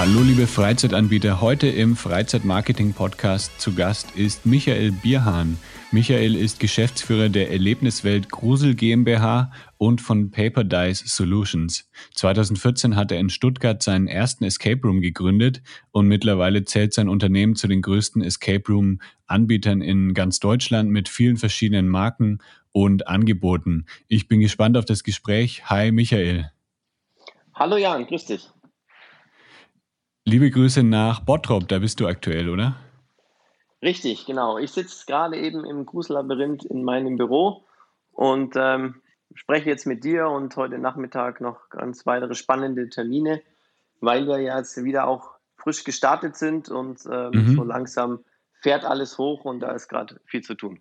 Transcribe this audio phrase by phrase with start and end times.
[0.00, 5.58] Hallo liebe Freizeitanbieter, heute im Freizeitmarketing-Podcast zu Gast ist Michael Bierhahn.
[5.92, 11.90] Michael ist Geschäftsführer der Erlebniswelt Grusel GmbH und von Paper Dice Solutions.
[12.14, 17.54] 2014 hat er in Stuttgart seinen ersten Escape Room gegründet und mittlerweile zählt sein Unternehmen
[17.54, 22.38] zu den größten Escape Room Anbietern in ganz Deutschland mit vielen verschiedenen Marken
[22.72, 23.84] und Angeboten.
[24.08, 25.68] Ich bin gespannt auf das Gespräch.
[25.68, 26.50] Hi Michael.
[27.52, 28.48] Hallo Jan, grüß dich.
[30.30, 32.76] Liebe Grüße nach Bottrop, da bist du aktuell, oder?
[33.82, 34.58] Richtig, genau.
[34.58, 37.64] Ich sitze gerade eben im Gruselabyrinth in meinem Büro
[38.12, 38.94] und ähm,
[39.34, 43.42] spreche jetzt mit dir und heute Nachmittag noch ganz weitere spannende Termine,
[44.00, 47.56] weil wir ja jetzt wieder auch frisch gestartet sind und ähm, mhm.
[47.56, 48.20] so langsam
[48.60, 50.78] fährt alles hoch und da ist gerade viel zu tun.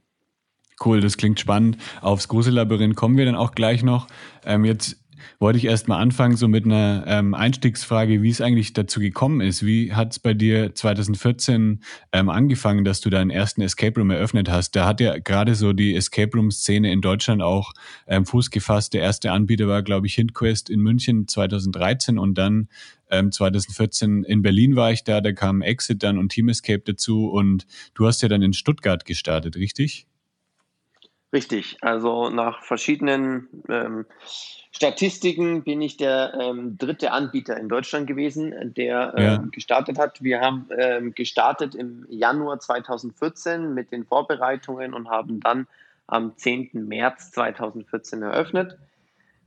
[0.85, 1.77] Cool, das klingt spannend.
[2.01, 4.09] Aufs Gruselabyrinth kommen wir dann auch gleich noch.
[4.45, 4.98] Ähm, jetzt
[5.39, 9.41] wollte ich erst mal anfangen, so mit einer ähm, Einstiegsfrage, wie es eigentlich dazu gekommen
[9.41, 9.65] ist.
[9.65, 11.81] Wie hat es bei dir 2014
[12.11, 14.75] ähm, angefangen, dass du deinen ersten Escape Room eröffnet hast?
[14.75, 17.73] Da hat ja gerade so die Escape Room-Szene in Deutschland auch
[18.07, 18.93] ähm, Fuß gefasst.
[18.93, 22.69] Der erste Anbieter war, glaube ich, Hintquest in München 2013 und dann
[23.09, 27.29] ähm, 2014 in Berlin war ich da, da kam Exit dann und Team Escape dazu
[27.29, 30.05] und du hast ja dann in Stuttgart gestartet, richtig?
[31.31, 34.05] Richtig, also nach verschiedenen ähm,
[34.71, 39.43] Statistiken bin ich der ähm, dritte Anbieter in Deutschland gewesen, der ähm, ja.
[39.51, 40.23] gestartet hat.
[40.23, 45.67] Wir haben ähm, gestartet im Januar 2014 mit den Vorbereitungen und haben dann
[46.07, 46.71] am 10.
[46.73, 48.77] März 2014 eröffnet.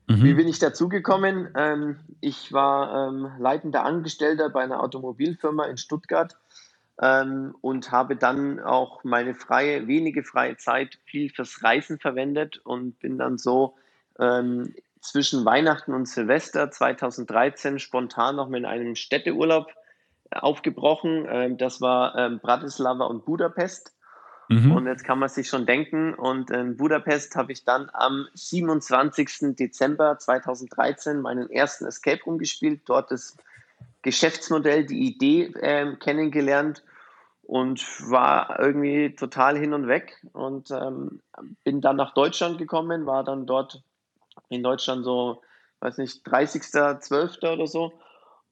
[0.06, 0.22] Mhm.
[0.22, 1.48] Wie bin ich dazugekommen?
[1.56, 6.36] Ähm, ich war ähm, leitender Angestellter bei einer Automobilfirma in Stuttgart
[7.00, 12.98] ähm, und habe dann auch meine freie, wenige freie Zeit viel fürs Reisen verwendet und
[13.00, 13.76] bin dann so
[14.18, 19.72] ähm, zwischen Weihnachten und Silvester 2013 spontan noch mit einem Städteurlaub
[20.30, 21.26] äh, aufgebrochen.
[21.28, 23.92] Ähm, das war ähm, Bratislava und Budapest.
[24.48, 24.72] Mhm.
[24.72, 26.14] Und jetzt kann man sich schon denken.
[26.14, 29.56] Und in Budapest habe ich dann am 27.
[29.56, 32.82] Dezember 2013 meinen ersten Escape Room gespielt.
[32.86, 33.36] Dort das
[34.02, 36.82] Geschäftsmodell, die Idee äh, kennengelernt
[37.42, 37.80] und
[38.10, 40.16] war irgendwie total hin und weg.
[40.32, 41.20] Und ähm,
[41.64, 43.82] bin dann nach Deutschland gekommen, war dann dort
[44.48, 45.42] in Deutschland so,
[45.80, 47.52] weiß nicht, 30.12.
[47.52, 47.92] oder so.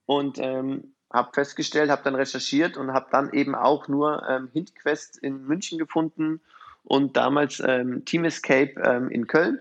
[0.07, 5.19] Und ähm, habe festgestellt, habe dann recherchiert und habe dann eben auch nur ähm, Hintquest
[5.19, 6.41] in München gefunden
[6.85, 9.61] und damals ähm, Team Escape ähm, in Köln.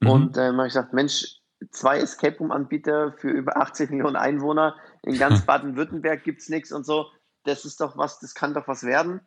[0.00, 0.08] Mhm.
[0.08, 1.40] Und ähm, habe ich gesagt, Mensch,
[1.70, 6.72] zwei Escape Room Anbieter für über 80 Millionen Einwohner in ganz Baden-Württemberg gibt es nichts
[6.72, 7.06] und so.
[7.44, 9.20] Das ist doch was, das kann doch was werden.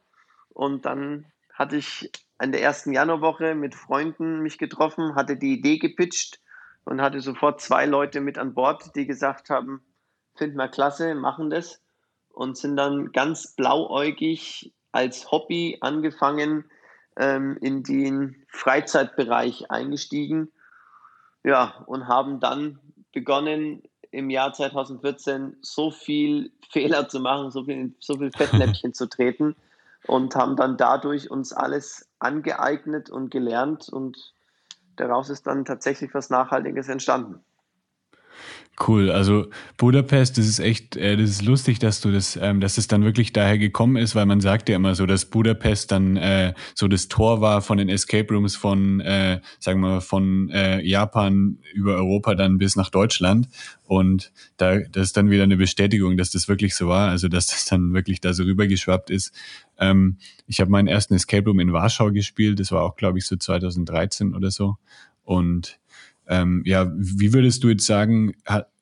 [0.49, 5.77] Und dann hatte ich in der ersten Januarwoche mit Freunden mich getroffen, hatte die Idee
[5.77, 6.41] gepitcht
[6.83, 9.81] und hatte sofort zwei Leute mit an Bord, die gesagt haben,
[10.35, 11.81] finden wir klasse, machen das
[12.29, 16.69] und sind dann ganz blauäugig als Hobby angefangen,
[17.15, 20.51] ähm, in den Freizeitbereich eingestiegen.
[21.43, 22.79] Ja, und haben dann
[23.13, 29.07] begonnen, im Jahr 2014 so viel Fehler zu machen, so viel, so viel Fettnäpfchen zu
[29.07, 29.55] treten,
[30.07, 34.33] und haben dann dadurch uns alles angeeignet und gelernt und
[34.95, 37.43] daraus ist dann tatsächlich was Nachhaltiges entstanden.
[38.87, 42.77] Cool, also Budapest, das ist echt, äh, das ist lustig, dass du das, ähm, dass
[42.77, 46.15] es dann wirklich daher gekommen ist, weil man sagt ja immer so, dass Budapest dann
[46.15, 50.49] äh, so das Tor war von den Escape Rooms von, äh, sagen wir mal, von
[50.51, 53.49] äh, Japan über Europa dann bis nach Deutschland.
[53.83, 57.47] Und da, das ist dann wieder eine Bestätigung, dass das wirklich so war, also dass
[57.47, 59.33] das dann wirklich da so rübergeschwappt ist.
[59.77, 63.25] Ähm, ich habe meinen ersten Escape Room in Warschau gespielt, das war auch, glaube ich,
[63.25, 64.77] so 2013 oder so.
[65.25, 65.79] Und
[66.29, 68.35] ähm, ja, wie würdest du jetzt sagen,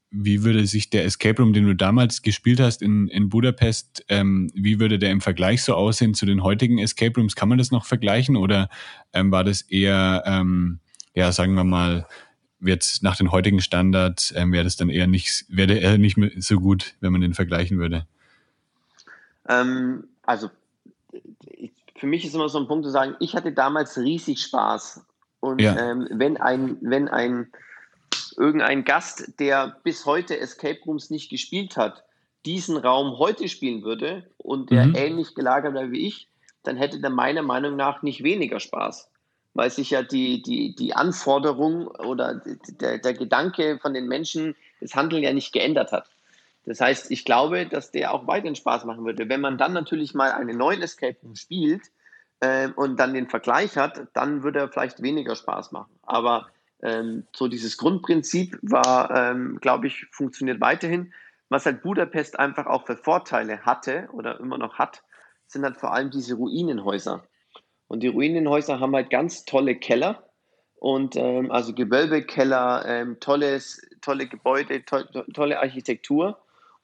[0.09, 4.49] wie würde sich der Escape Room, den du damals gespielt hast in, in Budapest, ähm,
[4.53, 7.35] wie würde der im Vergleich so aussehen zu den heutigen Escape Rooms?
[7.35, 8.69] Kann man das noch vergleichen oder
[9.13, 10.79] ähm, war das eher, ähm,
[11.13, 12.05] ja, sagen wir mal,
[12.59, 16.59] jetzt nach den heutigen Standards ähm, wäre das dann eher nicht, wäre eher nicht so
[16.59, 18.07] gut, wenn man den vergleichen würde?
[19.47, 20.49] Ähm, also
[21.95, 25.05] für mich ist immer so ein Punkt zu sagen, ich hatte damals riesig Spaß
[25.39, 25.77] Und ja.
[25.77, 27.51] ähm, wenn ein, wenn ein
[28.37, 32.03] irgendein Gast, der bis heute Escape Rooms nicht gespielt hat,
[32.45, 34.95] diesen Raum heute spielen würde und der mhm.
[34.95, 36.27] ähnlich gelagert wäre wie ich,
[36.63, 39.09] dann hätte der meiner Meinung nach nicht weniger Spaß.
[39.53, 42.35] Weil sich ja die, die, die Anforderung oder
[42.79, 46.07] der, der Gedanke von den Menschen, das Handeln ja nicht geändert hat.
[46.65, 49.29] Das heißt, ich glaube, dass der auch weiterhin Spaß machen würde.
[49.29, 51.81] Wenn man dann natürlich mal einen neuen Escape Room spielt
[52.39, 55.91] äh, und dann den Vergleich hat, dann würde er vielleicht weniger Spaß machen.
[56.03, 56.47] Aber
[56.81, 61.13] ähm, so dieses Grundprinzip war, ähm, glaube ich, funktioniert weiterhin.
[61.49, 65.03] Was halt Budapest einfach auch für Vorteile hatte oder immer noch hat,
[65.47, 67.23] sind halt vor allem diese Ruinenhäuser.
[67.87, 70.27] Und die Ruinenhäuser haben halt ganz tolle Keller
[70.75, 75.03] und ähm, also Gewölbekeller, ähm, tolles, tolle Gebäude, to
[75.33, 76.37] tolle Architektur.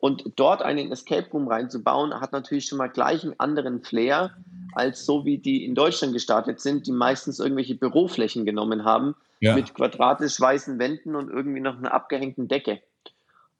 [0.03, 4.35] Und dort einen Escape Room reinzubauen, hat natürlich schon mal gleich einen anderen Flair,
[4.73, 9.55] als so wie die in Deutschland gestartet sind, die meistens irgendwelche Büroflächen genommen haben, ja.
[9.55, 12.81] mit quadratisch weißen Wänden und irgendwie noch einer abgehängten Decke.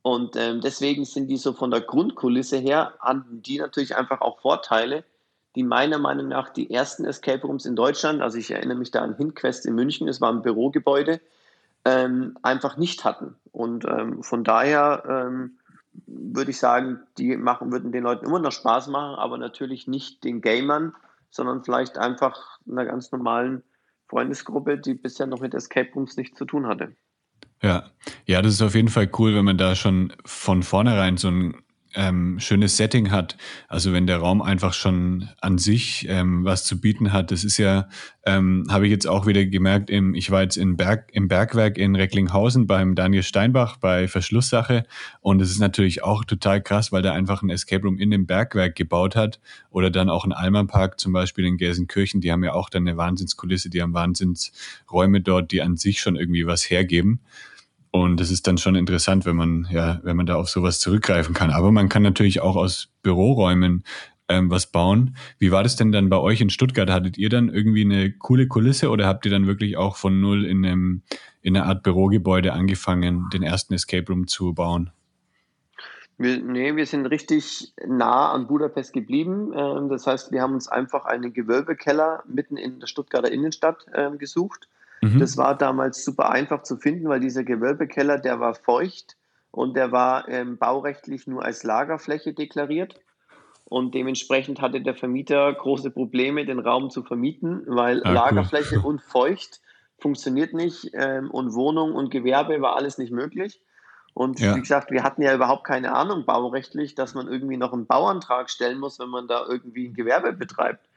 [0.02, 4.42] Und ähm, deswegen sind die so von der Grundkulisse her, hatten die natürlich einfach auch
[4.42, 5.06] Vorteile,
[5.56, 9.00] die meiner Meinung nach die ersten Escape Rooms in Deutschland, also ich erinnere mich da
[9.00, 11.22] an Hinquest in München, es war ein Bürogebäude,
[11.86, 13.36] ähm, einfach nicht hatten.
[13.54, 15.58] Und ähm, von daher ähm,
[16.06, 20.24] würde ich sagen, die machen, würden den Leuten immer noch Spaß machen, aber natürlich nicht
[20.24, 20.94] den Gamern,
[21.30, 23.64] sondern vielleicht einfach einer ganz normalen
[24.08, 26.96] Freundesgruppe, die bisher noch mit Escape Rooms nichts zu tun hatte.
[27.62, 27.92] Ja,
[28.26, 31.63] ja, das ist auf jeden Fall cool, wenn man da schon von vornherein so ein
[31.96, 33.38] ähm, schönes Setting hat.
[33.68, 37.32] Also wenn der Raum einfach schon an sich ähm, was zu bieten hat.
[37.32, 37.88] Das ist ja,
[38.26, 41.78] ähm, habe ich jetzt auch wieder gemerkt, im, ich war jetzt in Berg, im Bergwerk
[41.78, 44.86] in Recklinghausen beim Daniel Steinbach bei Verschlusssache
[45.22, 48.26] und es ist natürlich auch total krass, weil der einfach ein Escape Room in dem
[48.26, 52.44] Bergwerk gebaut hat oder dann auch in Alman Park zum Beispiel in Gelsenkirchen, die haben
[52.44, 56.70] ja auch dann eine Wahnsinnskulisse, die haben Wahnsinnsräume dort, die an sich schon irgendwie was
[56.70, 57.20] hergeben.
[57.96, 61.36] Und es ist dann schon interessant, wenn man, ja, wenn man da auf sowas zurückgreifen
[61.36, 61.52] kann.
[61.52, 63.84] Aber man kann natürlich auch aus Büroräumen
[64.30, 65.16] ähm, was bauen.
[65.38, 66.90] Wie war das denn dann bei euch in Stuttgart?
[66.90, 70.44] Hattet ihr dann irgendwie eine coole Kulisse oder habt ihr dann wirklich auch von null
[70.44, 71.04] in einem,
[71.44, 74.90] in einer Art Bürogebäude angefangen, den ersten Escape Room zu bauen?
[76.18, 79.54] Wir, nee, wir sind richtig nah an Budapest geblieben.
[79.56, 84.18] Ähm, das heißt, wir haben uns einfach einen Gewölbekeller mitten in der Stuttgarter Innenstadt ähm,
[84.18, 84.68] gesucht
[85.04, 85.20] Mhm.
[85.20, 89.18] Das war damals super einfach zu finden, weil dieser Gewölbekeller, der war feucht
[89.52, 93.00] und der war ähm, baurechtlich nur als Lagerfläche deklariert.
[93.66, 98.86] Und dementsprechend hatte der Vermieter große Probleme, den Raum zu vermieten, weil ah, Lagerfläche cool.
[98.86, 99.62] und feucht
[100.00, 103.62] funktioniert nicht ähm, und Wohnung und Gewerbe war alles nicht möglich.
[104.14, 104.56] Und ja.
[104.56, 108.50] wie gesagt, wir hatten ja überhaupt keine Ahnung baurechtlich, dass man irgendwie noch einen Bauantrag
[108.50, 110.88] stellen muss, wenn man da irgendwie ein Gewerbe betreibt.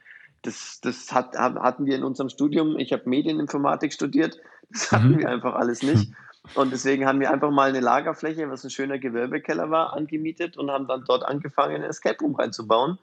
[0.47, 2.79] Das, das hat, hatten wir in unserem Studium.
[2.79, 4.39] Ich habe Medieninformatik studiert.
[4.69, 5.19] Das hatten mhm.
[5.19, 6.13] wir einfach alles nicht.
[6.55, 10.71] Und deswegen haben wir einfach mal eine Lagerfläche, was ein schöner Gewölbekeller war, angemietet und
[10.71, 12.97] haben dann dort angefangen, ein Escape Room reinzubauen.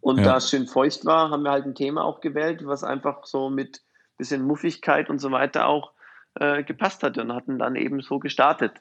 [0.00, 0.24] Und ja.
[0.24, 3.50] da es schön feucht war, haben wir halt ein Thema auch gewählt, was einfach so
[3.50, 3.82] mit
[4.16, 5.92] bisschen Muffigkeit und so weiter auch
[6.34, 8.72] äh, gepasst hatte und hatten dann eben so gestartet.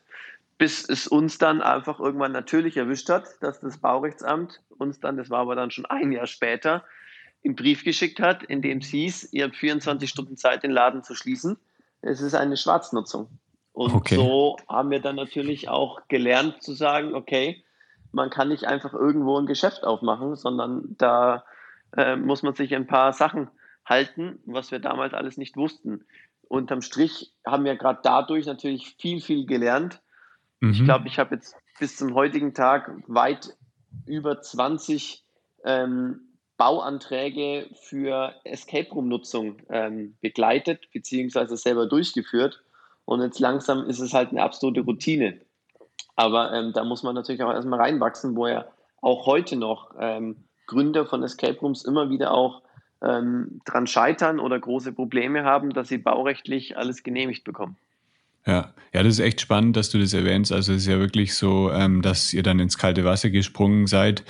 [0.57, 5.29] Bis es uns dann einfach irgendwann natürlich erwischt hat, dass das Baurechtsamt uns dann, das
[5.29, 6.83] war aber dann schon ein Jahr später,
[7.43, 11.03] einen Brief geschickt hat, in dem es hieß, ihr habt 24 Stunden Zeit, den Laden
[11.03, 11.57] zu schließen.
[12.01, 13.29] Es ist eine Schwarznutzung.
[13.73, 14.15] Und okay.
[14.15, 17.63] so haben wir dann natürlich auch gelernt zu sagen, okay,
[18.11, 21.45] man kann nicht einfach irgendwo ein Geschäft aufmachen, sondern da
[21.95, 23.49] äh, muss man sich ein paar Sachen
[23.85, 26.05] halten, was wir damals alles nicht wussten.
[26.47, 30.01] Unterm Strich haben wir gerade dadurch natürlich viel, viel gelernt.
[30.59, 30.71] Mhm.
[30.71, 33.55] Ich glaube, ich habe jetzt bis zum heutigen Tag weit
[34.05, 35.23] über 20
[35.63, 36.26] ähm,
[36.57, 42.63] Bauanträge für Escape Room-Nutzung ähm, begleitet beziehungsweise selber durchgeführt.
[43.05, 45.39] Und jetzt langsam ist es halt eine absolute Routine.
[46.15, 48.65] Aber ähm, da muss man natürlich auch erstmal reinwachsen, wo ja
[49.01, 52.63] auch heute noch ähm, Gründer von Escape Rooms immer wieder auch
[53.01, 57.77] ähm, dran scheitern oder große Probleme haben, dass sie baurechtlich alles genehmigt bekommen.
[58.47, 60.53] Ja, ja, das ist echt spannend, dass du das erwähnst.
[60.53, 64.23] Also es ist ja wirklich so, ähm, dass ihr dann ins kalte Wasser gesprungen seid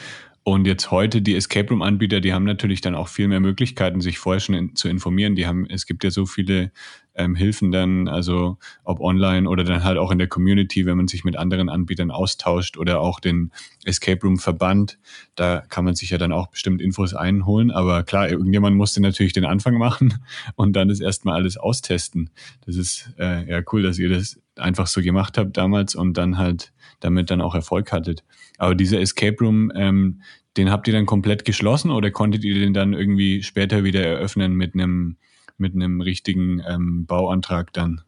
[0.47, 3.99] und jetzt heute die Escape Room Anbieter, die haben natürlich dann auch viel mehr Möglichkeiten,
[3.99, 5.35] sich vorher schon in, zu informieren.
[5.35, 6.71] Die haben, es gibt ja so viele
[7.15, 11.09] ähm, Hilfen dann, also ob online oder dann halt auch in der Community, wenn man
[11.09, 13.51] sich mit anderen Anbietern austauscht oder auch den
[13.83, 14.97] Escape Room Verband,
[15.35, 17.69] da kann man sich ja dann auch bestimmt Infos einholen.
[17.69, 20.13] Aber klar, irgendjemand musste natürlich den Anfang machen
[20.55, 22.29] und dann ist erstmal alles austesten.
[22.65, 26.37] Das ist äh, ja cool, dass ihr das einfach so gemacht habt damals und dann
[26.37, 28.23] halt damit dann auch Erfolg hattet.
[28.57, 30.21] Aber dieser Escape Room, ähm,
[30.57, 34.55] den habt ihr dann komplett geschlossen oder konntet ihr den dann irgendwie später wieder eröffnen
[34.55, 35.17] mit einem
[35.59, 38.01] mit einem richtigen ähm, Bauantrag dann?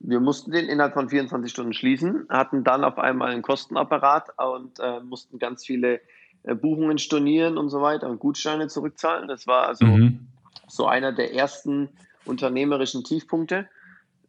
[0.00, 4.78] Wir mussten den innerhalb von 24 Stunden schließen, hatten dann auf einmal einen Kostenapparat und
[4.80, 6.00] äh, mussten ganz viele
[6.42, 9.28] äh, Buchungen stornieren und so weiter und Gutscheine zurückzahlen.
[9.28, 10.26] Das war also mhm.
[10.68, 11.90] so einer der ersten
[12.24, 13.68] unternehmerischen Tiefpunkte.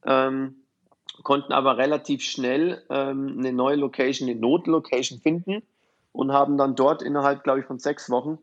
[0.05, 0.55] Ähm,
[1.23, 5.61] konnten aber relativ schnell ähm, eine neue Location, eine Notlocation finden
[6.11, 8.39] und haben dann dort innerhalb, glaube ich, von sechs Wochen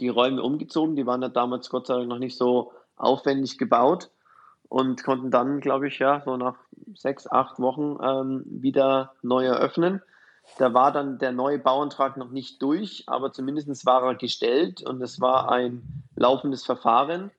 [0.00, 0.96] die Räume umgezogen.
[0.96, 4.10] Die waren ja damals Gott sei Dank noch nicht so aufwendig gebaut
[4.68, 6.56] und konnten dann, glaube ich, ja, so nach
[6.94, 10.02] sechs, acht Wochen ähm, wieder neu eröffnen.
[10.58, 15.00] Da war dann der neue Bauantrag noch nicht durch, aber zumindest war er gestellt und
[15.00, 17.30] es war ein laufendes Verfahren.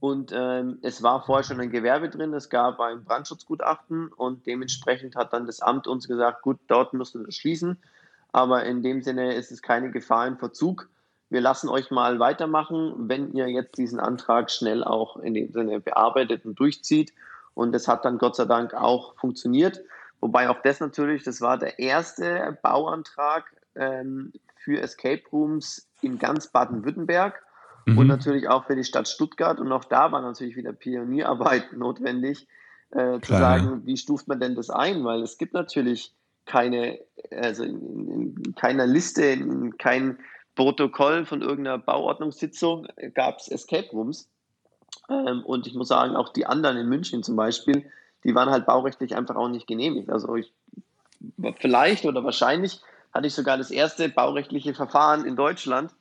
[0.00, 5.14] Und ähm, es war vorher schon ein Gewerbe drin, es gab ein Brandschutzgutachten und dementsprechend
[5.14, 7.76] hat dann das Amt uns gesagt, gut, dort müssen wir schließen.
[8.32, 10.88] Aber in dem Sinne ist es keine Gefahr im Verzug.
[11.28, 15.80] Wir lassen euch mal weitermachen, wenn ihr jetzt diesen Antrag schnell auch in dem Sinne
[15.80, 17.12] bearbeitet und durchzieht.
[17.52, 19.82] Und das hat dann Gott sei Dank auch funktioniert.
[20.20, 26.48] Wobei auch das natürlich, das war der erste Bauantrag ähm, für Escape Rooms in ganz
[26.48, 27.42] Baden-Württemberg
[27.86, 27.98] mhm.
[27.98, 29.60] und natürlich auch für die Stadt Stuttgart.
[29.60, 32.46] Und auch da war natürlich wieder Pionierarbeit notwendig,
[32.90, 35.04] äh, zu sagen, wie stuft man denn das ein?
[35.04, 36.12] Weil es gibt natürlich
[36.44, 36.98] keine,
[37.30, 40.18] also in, in keiner Liste, in kein
[40.56, 44.28] Protokoll von irgendeiner Bauordnungssitzung gab es Escape Rooms.
[45.08, 47.90] Ähm, und ich muss sagen, auch die anderen in München zum Beispiel,
[48.24, 50.10] die waren halt baurechtlich einfach auch nicht genehmigt.
[50.10, 50.52] Also ich,
[51.58, 52.80] vielleicht oder wahrscheinlich
[53.12, 55.92] hatte ich sogar das erste baurechtliche Verfahren in Deutschland,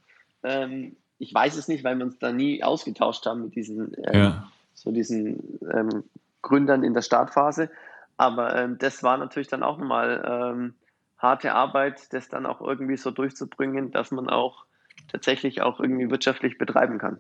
[0.44, 4.20] ähm, ich weiß es nicht, weil wir uns da nie ausgetauscht haben mit diesen, ähm,
[4.20, 4.52] ja.
[4.74, 6.04] so diesen ähm,
[6.42, 7.70] Gründern in der Startphase.
[8.18, 10.74] Aber ähm, das war natürlich dann auch nochmal ähm,
[11.18, 14.66] harte Arbeit, das dann auch irgendwie so durchzubringen, dass man auch
[15.10, 17.20] tatsächlich auch irgendwie wirtschaftlich betreiben kann.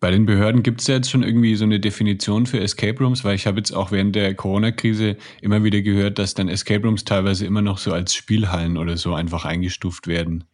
[0.00, 3.24] Bei den Behörden gibt es ja jetzt schon irgendwie so eine Definition für Escape Rooms,
[3.24, 7.04] weil ich habe jetzt auch während der Corona-Krise immer wieder gehört, dass dann Escape Rooms
[7.04, 10.44] teilweise immer noch so als Spielhallen oder so einfach eingestuft werden.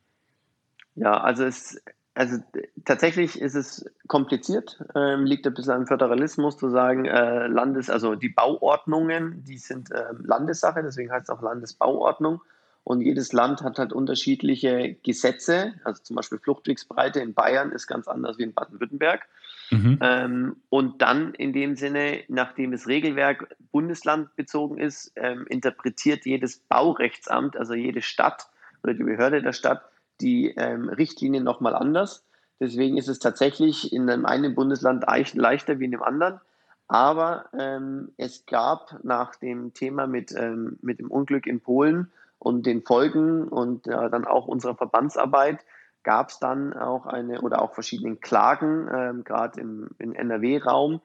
[0.95, 1.83] Ja, also es,
[2.15, 2.39] also
[2.85, 8.15] tatsächlich ist es kompliziert, ähm, liegt ein bisschen am Föderalismus zu sagen, äh, Landes, also
[8.15, 12.41] die Bauordnungen, die sind äh, Landessache, deswegen heißt es auch Landesbauordnung.
[12.83, 18.09] Und jedes Land hat halt unterschiedliche Gesetze, also zum Beispiel Fluchtwegsbreite in Bayern ist ganz
[18.09, 19.27] anders wie in Baden-Württemberg.
[19.71, 19.99] Mhm.
[20.01, 27.57] Ähm, und dann in dem Sinne, nachdem das Regelwerk bundeslandbezogen ist, ähm, interpretiert jedes Baurechtsamt,
[27.57, 28.49] also jede Stadt
[28.83, 29.83] oder die Behörde der Stadt,
[30.21, 32.25] die ähm, Richtlinien nochmal anders.
[32.61, 36.41] Deswegen ist es tatsächlich in einem einen Bundesland leichter wie in dem anderen.
[36.89, 42.67] Aber ähm, es gab nach dem Thema mit, ähm, mit dem Unglück in Polen und
[42.67, 45.61] den Folgen und äh, dann auch unserer Verbandsarbeit
[46.03, 51.01] gab es dann auch eine oder auch verschiedenen Klagen, ähm, gerade im, im NRW-Raum,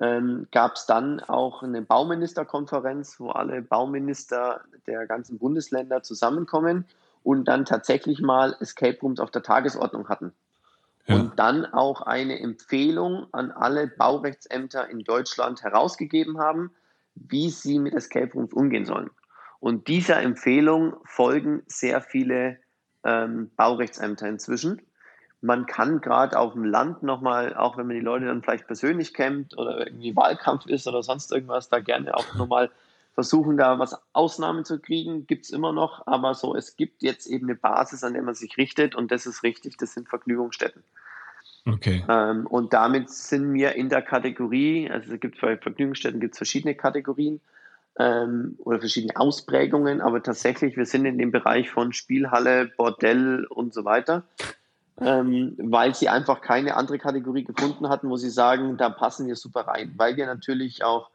[0.00, 6.84] ähm, gab es dann auch eine Bauministerkonferenz, wo alle Bauminister der ganzen Bundesländer zusammenkommen
[7.22, 10.32] und dann tatsächlich mal Escape Rooms auf der Tagesordnung hatten.
[11.06, 11.16] Ja.
[11.16, 16.70] Und dann auch eine Empfehlung an alle Baurechtsämter in Deutschland herausgegeben haben,
[17.14, 19.10] wie sie mit Escape Rooms umgehen sollen.
[19.58, 22.58] Und dieser Empfehlung folgen sehr viele
[23.04, 24.82] ähm, Baurechtsämter inzwischen.
[25.42, 29.14] Man kann gerade auf dem Land nochmal, auch wenn man die Leute dann vielleicht persönlich
[29.14, 32.70] kennt oder irgendwie Wahlkampf ist oder sonst irgendwas, da gerne auch nochmal
[33.14, 37.26] versuchen da was Ausnahmen zu kriegen, gibt es immer noch, aber so, es gibt jetzt
[37.26, 40.82] eben eine Basis, an der man sich richtet und das ist richtig, das sind Vergnügungsstätten.
[41.66, 42.04] Okay.
[42.08, 46.38] Ähm, und damit sind wir in der Kategorie, also es gibt bei Vergnügungsstätten gibt es
[46.38, 47.40] verschiedene Kategorien
[47.98, 53.74] ähm, oder verschiedene Ausprägungen, aber tatsächlich, wir sind in dem Bereich von Spielhalle, Bordell und
[53.74, 54.24] so weiter.
[55.02, 59.34] Ähm, weil sie einfach keine andere Kategorie gefunden hatten, wo sie sagen, da passen wir
[59.34, 61.08] super rein, weil wir natürlich auch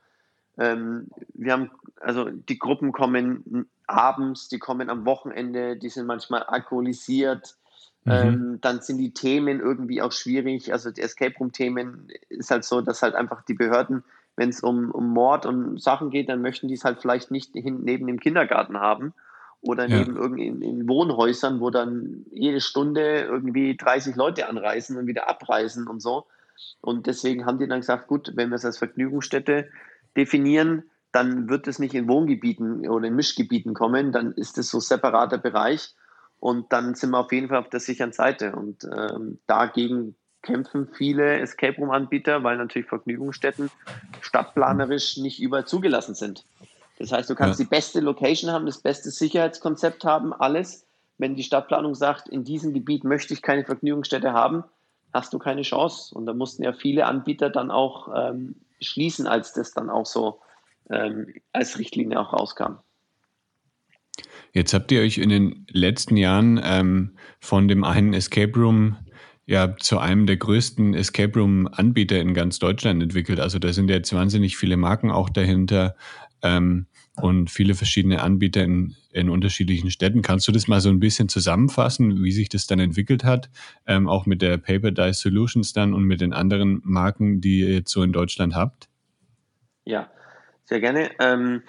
[0.57, 6.43] ähm, wir haben, also die Gruppen kommen abends, die kommen am Wochenende, die sind manchmal
[6.43, 7.55] alkoholisiert.
[8.05, 8.11] Mhm.
[8.11, 10.71] Ähm, dann sind die Themen irgendwie auch schwierig.
[10.71, 14.03] Also die Escape Room-Themen ist halt so, dass halt einfach die Behörden,
[14.35, 17.53] wenn es um, um Mord und Sachen geht, dann möchten die es halt vielleicht nicht
[17.53, 19.13] hin, neben dem Kindergarten haben
[19.61, 19.97] oder ja.
[19.97, 25.27] neben irgendwie in, in, Wohnhäusern, wo dann jede Stunde irgendwie 30 Leute anreisen und wieder
[25.29, 26.25] abreisen und so.
[26.81, 29.69] Und deswegen haben die dann gesagt, gut, wenn wir es als Vergnügungsstätte
[30.17, 34.79] definieren, dann wird es nicht in Wohngebieten oder in Mischgebieten kommen, dann ist es so
[34.79, 35.95] separater Bereich
[36.39, 38.55] und dann sind wir auf jeden Fall auf der sicheren Seite.
[38.55, 43.71] Und ähm, dagegen kämpfen viele Escape Room-Anbieter, weil natürlich Vergnügungsstätten
[44.21, 46.45] stadtplanerisch nicht überall zugelassen sind.
[46.99, 47.65] Das heißt, du kannst ja.
[47.65, 50.85] die beste Location haben, das beste Sicherheitskonzept haben, alles.
[51.17, 54.63] Wenn die Stadtplanung sagt, in diesem Gebiet möchte ich keine Vergnügungsstätte haben,
[55.13, 56.13] hast du keine Chance.
[56.13, 60.41] Und da mussten ja viele Anbieter dann auch ähm, schließen, als das dann auch so
[60.89, 62.77] ähm, als Richtlinie auch rauskam.
[64.53, 68.97] Jetzt habt ihr euch in den letzten Jahren ähm, von dem einen Escape Room
[69.45, 73.39] ja zu einem der größten Escape Room Anbieter in ganz Deutschland entwickelt.
[73.39, 75.95] Also da sind jetzt wahnsinnig viele Marken auch dahinter
[76.41, 76.87] ähm,
[77.21, 80.21] und viele verschiedene Anbieter in, in unterschiedlichen Städten.
[80.21, 83.49] Kannst du das mal so ein bisschen zusammenfassen, wie sich das dann entwickelt hat,
[83.87, 87.73] ähm, auch mit der Paper Dice Solutions dann und mit den anderen Marken, die ihr
[87.73, 88.87] jetzt so in Deutschland habt?
[89.85, 90.09] Ja,
[90.65, 91.11] sehr gerne.
[91.19, 91.61] Ähm,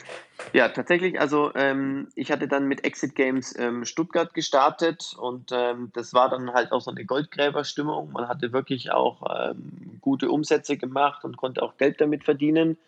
[0.53, 5.91] ja, tatsächlich, also ähm, ich hatte dann mit Exit Games ähm, Stuttgart gestartet und ähm,
[5.95, 8.13] das war dann halt auch so eine Goldgräberstimmung.
[8.13, 12.79] Man hatte wirklich auch ähm, gute Umsätze gemacht und konnte auch Geld damit verdienen.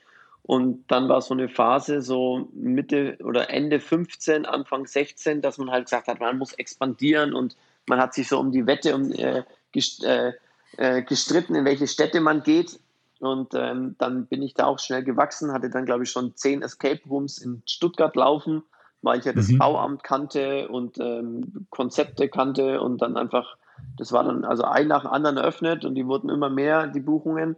[0.48, 5.70] Und dann war so eine Phase, so Mitte oder Ende 15, Anfang 16, dass man
[5.70, 7.54] halt gesagt hat, man muss expandieren und
[7.86, 10.32] man hat sich so um die Wette um, äh, gest, äh,
[10.78, 12.80] äh, gestritten, in welche Städte man geht.
[13.20, 16.62] Und ähm, dann bin ich da auch schnell gewachsen, hatte dann, glaube ich, schon zehn
[16.62, 18.62] Escape Rooms in Stuttgart laufen,
[19.02, 19.58] weil ich ja das mhm.
[19.58, 23.58] Bauamt kannte und ähm, Konzepte kannte und dann einfach,
[23.98, 27.00] das war dann also ein nach dem anderen eröffnet und die wurden immer mehr, die
[27.00, 27.56] Buchungen.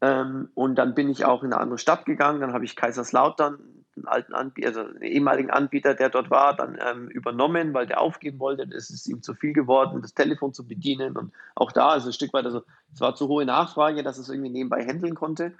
[0.00, 3.58] Ähm, und dann bin ich auch in eine andere Stadt gegangen, dann habe ich Kaiserslautern
[3.96, 8.00] einen alten Anbieter, also einen ehemaligen Anbieter, der dort war, dann ähm, übernommen, weil der
[8.00, 8.62] aufgeben wollte.
[8.74, 12.12] Es ist ihm zu viel geworden, das Telefon zu bedienen und auch da, also ein
[12.12, 15.52] Stück weit, also es war zu hohe Nachfrage, dass es irgendwie nebenbei handeln konnte.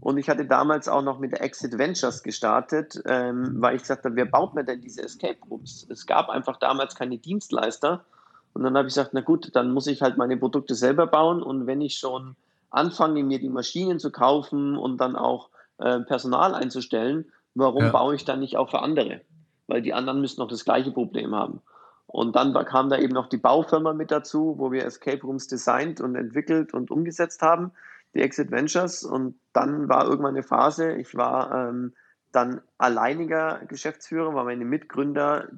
[0.00, 4.04] Und ich hatte damals auch noch mit der Exit Ventures gestartet, ähm, weil ich gesagt
[4.04, 5.86] habe, wer baut mir denn diese Escape Rooms?
[5.88, 8.04] Es gab einfach damals keine Dienstleister.
[8.52, 11.40] Und dann habe ich gesagt, na gut, dann muss ich halt meine Produkte selber bauen.
[11.40, 12.34] Und wenn ich schon
[12.72, 17.90] anfange, mir die Maschinen zu kaufen und dann auch äh, Personal einzustellen, warum ja.
[17.90, 19.20] baue ich dann nicht auch für andere?
[19.66, 21.60] Weil die anderen müssen noch das gleiche Problem haben.
[22.06, 26.00] Und dann kam da eben noch die Baufirma mit dazu, wo wir Escape Rooms designt
[26.00, 27.72] und entwickelt und umgesetzt haben,
[28.14, 29.02] die Exit Ventures.
[29.04, 31.94] Und dann war irgendwann eine Phase, ich war ähm,
[32.32, 35.48] dann alleiniger Geschäftsführer, weil meine Mitgründer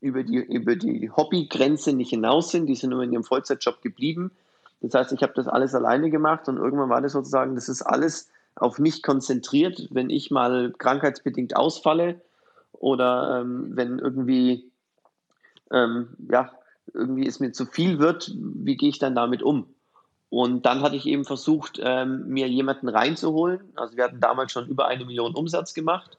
[0.00, 2.66] über die, über die Hobbygrenze nicht hinaus sind.
[2.66, 4.32] Die sind nur in ihrem Vollzeitjob geblieben.
[4.80, 7.82] Das heißt, ich habe das alles alleine gemacht und irgendwann war das sozusagen, das ist
[7.82, 12.20] alles auf mich konzentriert, wenn ich mal krankheitsbedingt ausfalle
[12.72, 14.70] oder ähm, wenn irgendwie,
[15.72, 16.52] ähm, ja,
[16.92, 19.66] irgendwie es mir zu viel wird, wie gehe ich dann damit um?
[20.28, 23.60] Und dann hatte ich eben versucht, ähm, mir jemanden reinzuholen.
[23.76, 26.18] Also wir hatten damals schon über eine Million Umsatz gemacht.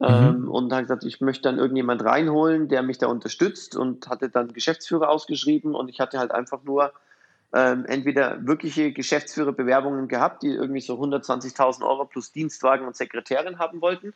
[0.00, 0.06] Mhm.
[0.06, 4.28] Ähm, und habe gesagt, ich möchte dann irgendjemand reinholen, der mich da unterstützt und hatte
[4.30, 6.92] dann Geschäftsführer ausgeschrieben und ich hatte halt einfach nur
[7.54, 13.80] ähm, entweder wirkliche Geschäftsführerbewerbungen gehabt, die irgendwie so 120.000 Euro plus Dienstwagen und Sekretärin haben
[13.80, 14.14] wollten,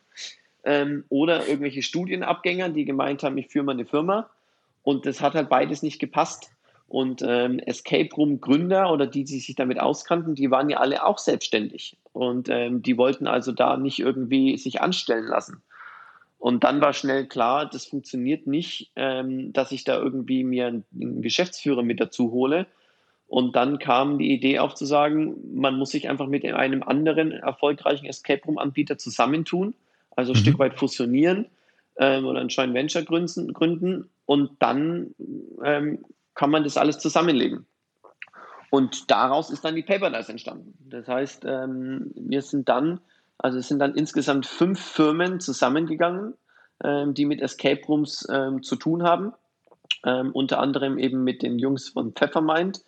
[0.63, 4.29] ähm, oder irgendwelche Studienabgänger, die gemeint haben, ich führe mal eine Firma.
[4.83, 6.49] Und das hat halt beides nicht gepasst.
[6.87, 11.05] Und ähm, Escape Room Gründer oder die, die sich damit auskannten, die waren ja alle
[11.05, 11.97] auch selbstständig.
[12.13, 15.61] Und ähm, die wollten also da nicht irgendwie sich anstellen lassen.
[16.39, 21.21] Und dann war schnell klar, das funktioniert nicht, ähm, dass ich da irgendwie mir einen
[21.21, 22.67] Geschäftsführer mit dazu hole,
[23.27, 27.31] und dann kam die Idee auf zu sagen, man muss sich einfach mit einem anderen
[27.31, 29.73] erfolgreichen Escape Room Anbieter zusammentun,
[30.15, 30.41] also ein mhm.
[30.41, 31.47] Stück weit fusionieren
[31.97, 35.13] ähm, oder ein Joint Venture gründen, gründen und dann
[35.63, 37.65] ähm, kann man das alles zusammenlegen.
[38.69, 40.73] Und daraus ist dann die Paperdice entstanden.
[40.89, 42.99] Das heißt, ähm, wir sind dann,
[43.37, 46.33] also es sind dann insgesamt fünf Firmen zusammengegangen,
[46.83, 49.33] ähm, die mit Escape Rooms ähm, zu tun haben.
[50.05, 52.81] Ähm, unter anderem eben mit den Jungs von Pfeffermind,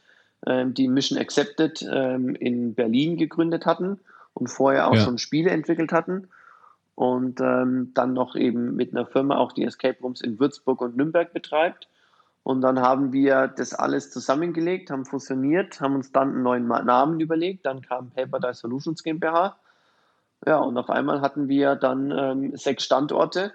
[0.48, 4.00] die Mission Accepted ähm, in Berlin gegründet hatten
[4.34, 5.02] und vorher auch ja.
[5.02, 6.30] schon Spiele entwickelt hatten.
[6.96, 10.98] Und ähm, dann noch eben mit einer Firma auch die Escape Rooms in Würzburg und
[10.98, 11.88] Nürnberg betreibt.
[12.44, 17.20] Und dann haben wir das alles zusammengelegt, haben fusioniert, haben uns dann einen neuen Namen
[17.20, 17.66] überlegt.
[17.66, 19.56] Dann kam Paper Dye Solutions GmbH.
[20.46, 23.54] Ja, und auf einmal hatten wir dann ähm, sechs Standorte.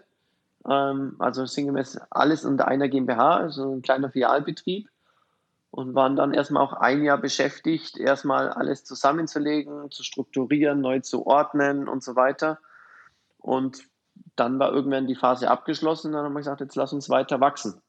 [0.69, 4.89] Ähm, also sinngemäß alles unter einer GmbH, also ein kleiner Filialbetrieb
[5.75, 11.27] und waren dann erstmal auch ein Jahr beschäftigt, erstmal alles zusammenzulegen, zu strukturieren, neu zu
[11.27, 12.61] ordnen und so weiter.
[13.39, 13.83] Und
[14.37, 16.13] dann war irgendwann die Phase abgeschlossen.
[16.13, 17.83] Dann haben wir gesagt, jetzt lass uns weiter wachsen.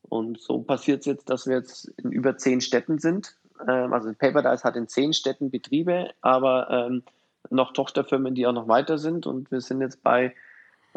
[0.00, 3.36] Und so passiert es jetzt, dass wir jetzt in über zehn Städten sind.
[3.68, 7.02] Ähm, also Paperdice hat in zehn Städten Betriebe, aber ähm,
[7.50, 9.26] noch Tochterfirmen, die auch noch weiter sind.
[9.26, 10.34] Und wir sind jetzt bei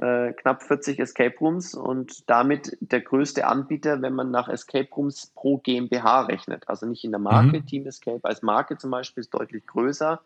[0.02, 5.32] äh, knapp 40 Escape Rooms und damit der größte Anbieter, wenn man nach Escape Rooms
[5.36, 6.70] pro GmbH rechnet.
[6.70, 7.66] Also nicht in der Marke, mhm.
[7.66, 10.22] Team Escape als Marke zum Beispiel ist deutlich größer.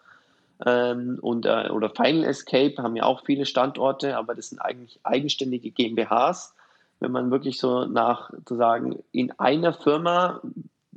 [0.66, 5.00] Ähm, und, äh, oder Final Escape haben ja auch viele Standorte, aber das sind eigentlich
[5.04, 6.54] eigenständige GmbHs.
[7.00, 10.42] Wenn man wirklich so nach, zu sagen, in einer Firma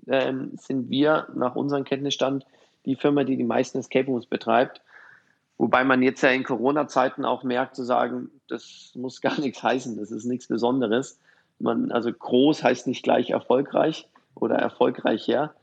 [0.06, 2.44] ähm, sind wir nach unserem Kenntnisstand
[2.84, 4.82] die Firma, die die meisten Escape Rooms betreibt.
[5.58, 9.96] Wobei man jetzt ja in Corona-Zeiten auch merkt, zu sagen, das muss gar nichts heißen,
[9.96, 11.18] das ist nichts Besonderes.
[11.58, 15.54] Man, also groß heißt nicht gleich erfolgreich oder erfolgreicher,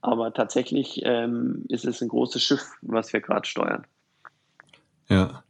[0.00, 3.86] aber tatsächlich ähm, ist es ein großes Schiff, was wir gerade steuern.
[5.08, 5.44] Ja.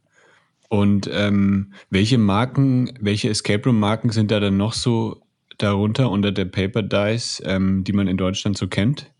[0.69, 5.21] Und ähm, welche Marken, welche Escape Room Marken sind da dann noch so
[5.57, 9.11] darunter unter der Paper Dice, ähm, die man in Deutschland so kennt?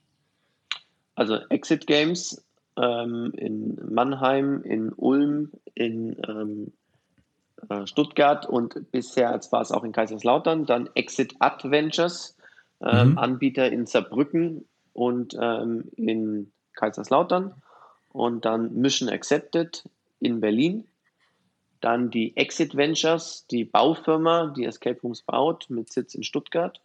[1.16, 2.44] Also Exit Games
[2.78, 6.74] ähm, in Mannheim, in Ulm, in ähm,
[7.70, 10.66] äh, Stuttgart und bisher jetzt war es auch in Kaiserslautern.
[10.66, 12.38] Dann Exit Adventures,
[12.82, 13.18] ähm, mhm.
[13.18, 17.56] Anbieter in Saarbrücken und ähm, in Kaiserslautern.
[18.14, 19.84] Und dann Mission Accepted
[20.20, 20.88] in Berlin.
[21.82, 26.80] Dann die Exit Ventures, die Baufirma, die Escape Rooms baut, mit Sitz in Stuttgart.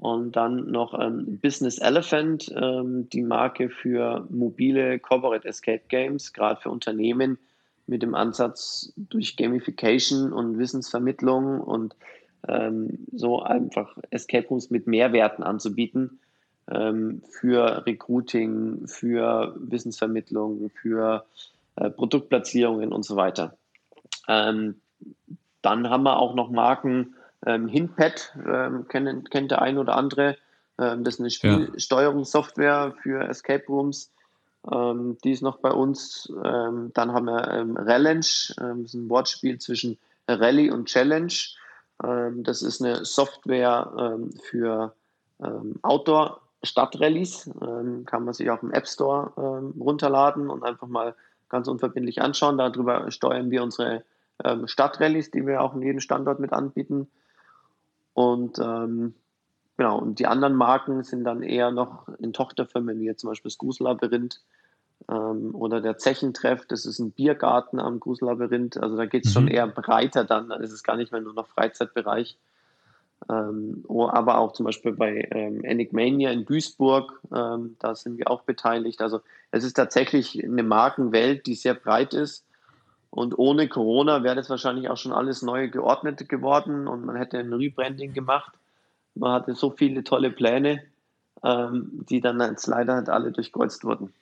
[0.00, 6.60] Und dann noch ähm, Business Elephant, ähm, die Marke für mobile Corporate Escape Games, gerade
[6.60, 7.38] für Unternehmen
[7.88, 11.96] mit dem Ansatz durch Gamification und Wissensvermittlung und
[12.46, 16.20] ähm, so einfach Escape Rooms mit Mehrwerten anzubieten
[16.70, 21.24] ähm, für Recruiting, für Wissensvermittlung, für
[21.76, 23.56] äh, Produktplatzierungen und so weiter.
[24.28, 24.76] Ähm,
[25.62, 27.14] dann haben wir auch noch Marken,
[27.46, 30.36] ähm, Hinpad ähm, kennt, kennt der ein oder andere.
[30.78, 34.12] Ähm, das ist eine Spielsteuerungssoftware für Escape Rooms.
[34.70, 36.32] Ähm, die ist noch bei uns.
[36.44, 38.26] Ähm, dann haben wir ähm, Rallenge,
[38.60, 41.32] ähm, das ist ein Wortspiel zwischen Rallye und Challenge.
[42.02, 44.94] Ähm, das ist eine Software ähm, für
[45.82, 47.48] Outdoor Stadtrallies.
[48.06, 49.30] Kann man sich auch im App Store
[49.78, 51.14] runterladen und einfach mal
[51.48, 52.58] ganz unverbindlich anschauen.
[52.58, 54.02] Darüber steuern wir unsere
[54.44, 57.08] ähm, Stadtrallies, die wir auch in jedem Standort mit anbieten.
[58.18, 59.14] Und ähm,
[59.76, 63.48] genau, und die anderen Marken sind dann eher noch in Tochterfirmen, wie jetzt zum Beispiel
[63.48, 64.40] das Gruselabyrinth
[65.08, 66.66] ähm, oder der Zechentreff.
[66.66, 68.76] Das ist ein Biergarten am Gruselabyrinth.
[68.76, 69.34] Also da geht es mhm.
[69.34, 70.48] schon eher breiter dann.
[70.48, 72.36] Dann ist es gar nicht mehr nur noch Freizeitbereich.
[73.30, 78.28] Ähm, oh, aber auch zum Beispiel bei ähm, Enigmania in Duisburg, ähm, da sind wir
[78.32, 79.00] auch beteiligt.
[79.00, 79.20] Also
[79.52, 82.47] es ist tatsächlich eine Markenwelt, die sehr breit ist
[83.10, 87.38] und ohne Corona wäre das wahrscheinlich auch schon alles neu geordnet geworden und man hätte
[87.38, 88.52] ein Rebranding gemacht.
[89.14, 90.82] Man hatte so viele tolle Pläne,
[91.42, 94.12] ähm, die dann jetzt leider halt alle durchkreuzt wurden.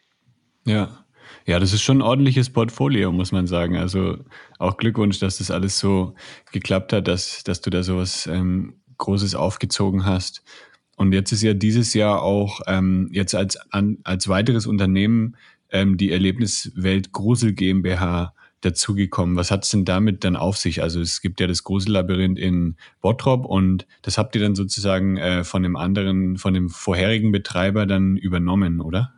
[0.64, 1.02] Ja.
[1.44, 3.76] Ja, das ist schon ein ordentliches Portfolio, muss man sagen.
[3.76, 4.18] Also
[4.60, 6.14] auch Glückwunsch, dass das alles so
[6.52, 10.44] geklappt hat, dass, dass du da sowas ähm, Großes aufgezogen hast.
[10.96, 15.36] Und jetzt ist ja dieses Jahr auch ähm, jetzt als, an, als weiteres Unternehmen
[15.70, 18.32] ähm, die Erlebniswelt Grusel GmbH
[18.66, 19.36] dazugekommen.
[19.36, 20.82] Was hat es denn damit dann auf sich?
[20.82, 25.44] Also es gibt ja das Grusellabyrinth in Bottrop und das habt ihr dann sozusagen äh,
[25.44, 29.12] von dem anderen, von dem vorherigen Betreiber dann übernommen, oder?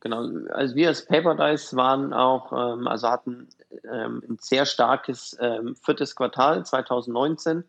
[0.00, 3.48] Genau, also wir als Paper Dice waren auch, ähm, also hatten
[3.84, 7.62] ähm, ein sehr starkes ähm, viertes Quartal 2019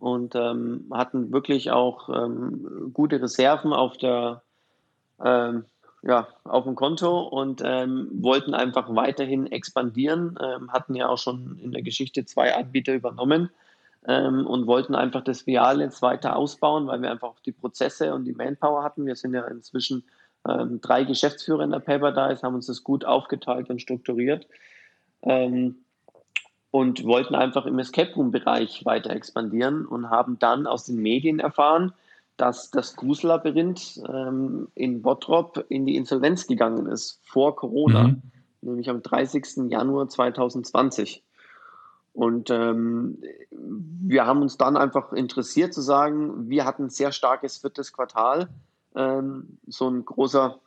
[0.00, 4.42] und ähm, hatten wirklich auch ähm, gute Reserven auf der
[5.24, 5.64] ähm,
[6.06, 11.58] ja, auf dem Konto und ähm, wollten einfach weiterhin expandieren, ähm, hatten ja auch schon
[11.62, 13.50] in der Geschichte zwei Anbieter übernommen
[14.06, 18.12] ähm, und wollten einfach das Filial jetzt weiter ausbauen, weil wir einfach auch die Prozesse
[18.14, 19.06] und die Manpower hatten.
[19.06, 20.04] Wir sind ja inzwischen
[20.46, 24.46] ähm, drei Geschäftsführer in der Paper haben uns das gut aufgeteilt und strukturiert
[25.22, 25.76] ähm,
[26.70, 31.38] und wollten einfach im Escape Room Bereich weiter expandieren und haben dann aus den Medien
[31.38, 31.94] erfahren,
[32.36, 38.22] dass das Grusellabyrinth ähm, in Bottrop in die Insolvenz gegangen ist, vor Corona, mhm.
[38.60, 39.70] nämlich am 30.
[39.70, 41.22] Januar 2020.
[42.12, 43.18] Und ähm,
[43.50, 48.48] wir haben uns dann einfach interessiert zu sagen, wir hatten ein sehr starkes viertes Quartal.
[48.94, 50.58] Ähm, so ein großer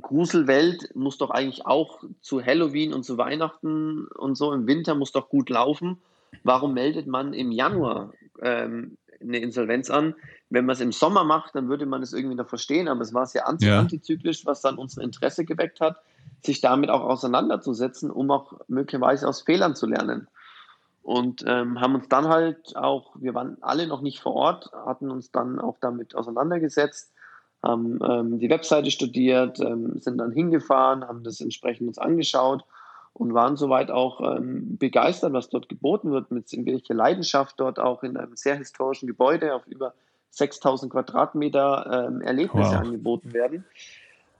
[0.00, 5.12] Gruselwelt muss doch eigentlich auch zu Halloween und zu Weihnachten und so im Winter muss
[5.12, 5.98] doch gut laufen.
[6.42, 10.14] Warum meldet man im Januar ähm, eine Insolvenz an.
[10.52, 13.14] Wenn man es im Sommer macht, dann würde man es irgendwie noch verstehen, aber es
[13.14, 13.78] war sehr ja.
[13.78, 15.96] antizyklisch, was dann unser Interesse geweckt hat,
[16.44, 20.28] sich damit auch auseinanderzusetzen, um auch möglicherweise aus Fehlern zu lernen.
[21.02, 25.10] Und ähm, haben uns dann halt auch, wir waren alle noch nicht vor Ort, hatten
[25.10, 27.12] uns dann auch damit auseinandergesetzt,
[27.62, 32.64] haben ähm, die Webseite studiert, ähm, sind dann hingefahren, haben das entsprechend uns angeschaut
[33.14, 38.02] und waren soweit auch ähm, begeistert, was dort geboten wird, mit welcher Leidenschaft dort auch
[38.02, 39.94] in einem sehr historischen Gebäude auf über
[40.32, 42.80] 6000 Quadratmeter ähm, Erlebnisse wow.
[42.80, 43.64] angeboten werden.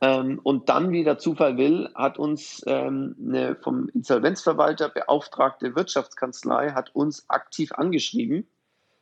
[0.01, 6.73] Ähm, und dann, wie der Zufall will, hat uns ähm, eine vom Insolvenzverwalter beauftragte Wirtschaftskanzlei
[6.73, 8.47] hat uns aktiv angeschrieben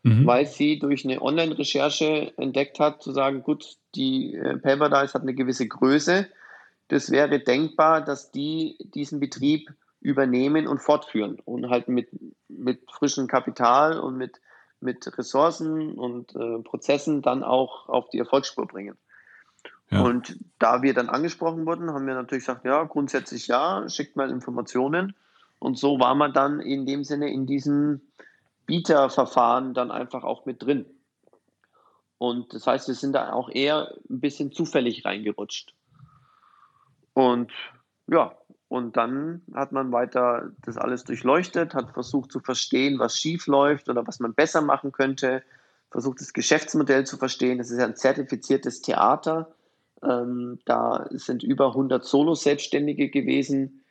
[0.02, 0.26] mhm.
[0.26, 5.34] weil sie durch eine Online-Recherche entdeckt hat, zu sagen, gut, die äh, Paradise hat eine
[5.34, 6.26] gewisse Größe.
[6.88, 12.08] Das wäre denkbar, dass die diesen Betrieb übernehmen und fortführen und halt mit,
[12.48, 14.40] mit frischem Kapital und mit,
[14.80, 18.96] mit Ressourcen und äh, Prozessen dann auch auf die Erfolgsspur bringen.
[19.90, 20.02] Ja.
[20.02, 24.30] Und da wir dann angesprochen wurden, haben wir natürlich gesagt, ja, grundsätzlich ja, schickt mal
[24.30, 25.14] Informationen.
[25.58, 28.00] Und so war man dann in dem Sinne in diesem
[28.66, 30.86] Bieterverfahren dann einfach auch mit drin.
[32.18, 35.74] Und das heißt, wir sind da auch eher ein bisschen zufällig reingerutscht.
[37.14, 37.50] Und
[38.06, 38.36] ja,
[38.70, 43.88] und dann hat man weiter das alles durchleuchtet, hat versucht zu verstehen, was schief läuft
[43.88, 45.42] oder was man besser machen könnte,
[45.90, 47.58] versucht das Geschäftsmodell zu verstehen.
[47.58, 49.50] Das ist ja ein zertifiziertes Theater.
[50.04, 53.82] Ähm, da sind über 100 Solo-Selbstständige gewesen.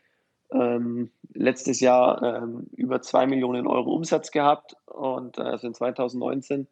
[0.49, 6.67] Ähm, letztes Jahr ähm, über 2 Millionen Euro Umsatz gehabt und äh, also in 2019.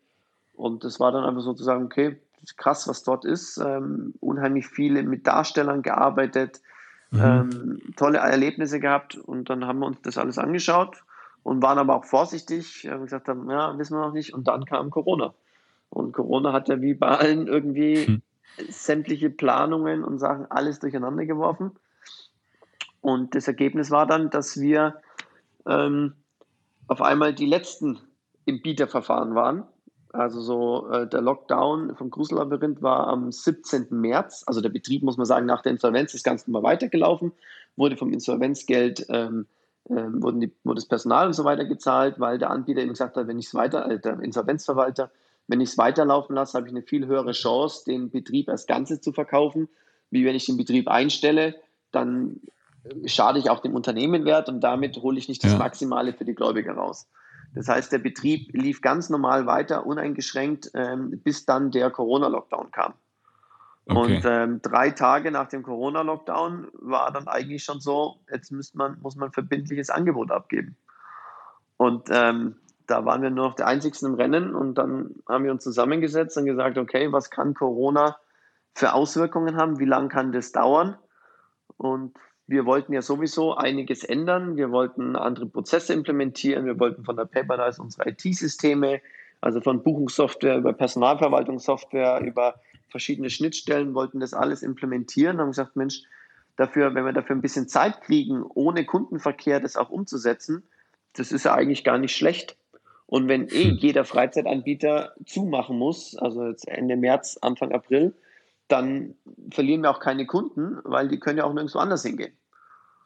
[0.54, 2.16] Und das war dann einfach sozusagen, okay,
[2.56, 3.58] krass, was dort ist.
[3.58, 6.62] Ähm, unheimlich viele mit Darstellern gearbeitet,
[7.12, 7.22] mhm.
[7.22, 11.04] ähm, tolle Erlebnisse gehabt und dann haben wir uns das alles angeschaut
[11.48, 14.34] und waren aber auch vorsichtig, haben gesagt haben, ja, wissen wir noch nicht.
[14.34, 15.34] Und dann kam Corona.
[15.90, 18.22] Und Corona hat ja wie bei allen irgendwie hm.
[18.68, 21.72] sämtliche Planungen und Sachen alles durcheinander geworfen.
[23.00, 25.02] Und das Ergebnis war dann, dass wir
[25.66, 26.16] ähm,
[26.90, 28.00] auf einmal die letzten
[28.44, 29.64] im Bieterverfahren waren.
[30.18, 33.88] Also so äh, der Lockdown vom Grusellabyrinth war am 17.
[33.92, 34.44] März.
[34.48, 37.34] Also der Betrieb, muss man sagen, nach der Insolvenz ist ganz normal weitergelaufen,
[37.76, 39.46] wurde vom Insolvenzgeld, ähm,
[39.90, 43.16] ähm, wurden die, wurde das Personal und so weiter gezahlt, weil der Anbieter eben gesagt
[43.16, 45.12] hat, wenn ich es weiter, äh, der Insolvenzverwalter,
[45.48, 49.02] wenn ich es weiterlaufen lasse, habe ich eine viel höhere Chance, den Betrieb als Ganzes
[49.02, 49.70] zu verkaufen,
[50.10, 51.54] wie wenn ich den Betrieb einstelle,
[51.92, 52.42] dann
[52.86, 56.34] äh, schade ich auch dem Unternehmenwert und damit hole ich nicht das Maximale für die
[56.34, 57.08] Gläubiger raus.
[57.54, 62.94] Das heißt, der Betrieb lief ganz normal weiter, uneingeschränkt, ähm, bis dann der Corona-Lockdown kam.
[63.90, 64.16] Okay.
[64.16, 69.16] Und ähm, drei Tage nach dem Corona-Lockdown war dann eigentlich schon so, jetzt man, muss
[69.16, 70.76] man verbindliches Angebot abgeben.
[71.78, 75.52] Und ähm, da waren wir nur noch der Einzigsten im Rennen und dann haben wir
[75.52, 78.18] uns zusammengesetzt und gesagt, okay, was kann Corona
[78.74, 79.80] für Auswirkungen haben?
[79.80, 80.98] Wie lange kann das dauern?
[81.78, 84.56] Und wir wollten ja sowieso einiges ändern.
[84.56, 86.66] Wir wollten andere Prozesse implementieren.
[86.66, 89.02] Wir wollten von der Paperdice unsere IT-Systeme,
[89.42, 92.56] also von Buchungssoftware über Personalverwaltungssoftware, über
[92.90, 95.40] verschiedene Schnittstellen, wollten das alles implementieren.
[95.40, 96.04] Haben gesagt, Mensch,
[96.56, 100.64] dafür, wenn wir dafür ein bisschen Zeit kriegen, ohne Kundenverkehr das auch umzusetzen,
[101.14, 102.56] das ist ja eigentlich gar nicht schlecht.
[103.08, 103.78] Und wenn eh hm.
[103.78, 108.14] jeder Freizeitanbieter zumachen muss, also jetzt Ende März, Anfang April,
[108.68, 109.16] dann
[109.52, 112.34] verlieren wir auch keine Kunden, weil die können ja auch nirgendwo anders hingehen.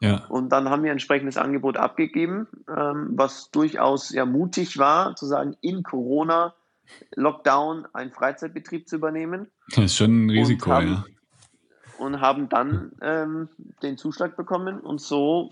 [0.00, 0.26] Ja.
[0.28, 5.26] Und dann haben wir ein entsprechendes Angebot abgegeben, ähm, was durchaus ja mutig war, zu
[5.26, 6.54] sagen, in Corona
[7.14, 9.46] Lockdown einen Freizeitbetrieb zu übernehmen.
[9.68, 11.04] Das ist schon ein Risiko, und haben, ja.
[11.98, 13.48] Und haben dann ähm,
[13.82, 15.50] den Zuschlag bekommen und so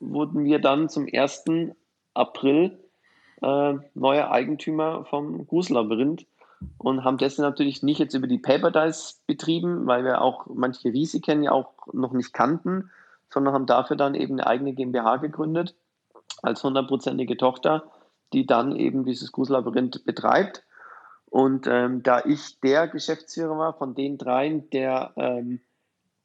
[0.00, 1.44] wurden wir dann zum 1.
[2.12, 2.78] April
[3.40, 6.26] äh, neuer Eigentümer vom Grusellabyrinth
[6.78, 10.88] und haben das natürlich nicht jetzt über die Paper Dice betrieben, weil wir auch manche
[10.88, 12.90] Risiken ja auch noch nicht kannten,
[13.30, 15.74] sondern haben dafür dann eben eine eigene GmbH gegründet
[16.42, 17.84] als hundertprozentige Tochter,
[18.32, 20.64] die dann eben dieses Grusellabyrinth betreibt.
[21.26, 25.60] Und ähm, da ich der Geschäftsführer war von den dreien, der, ähm,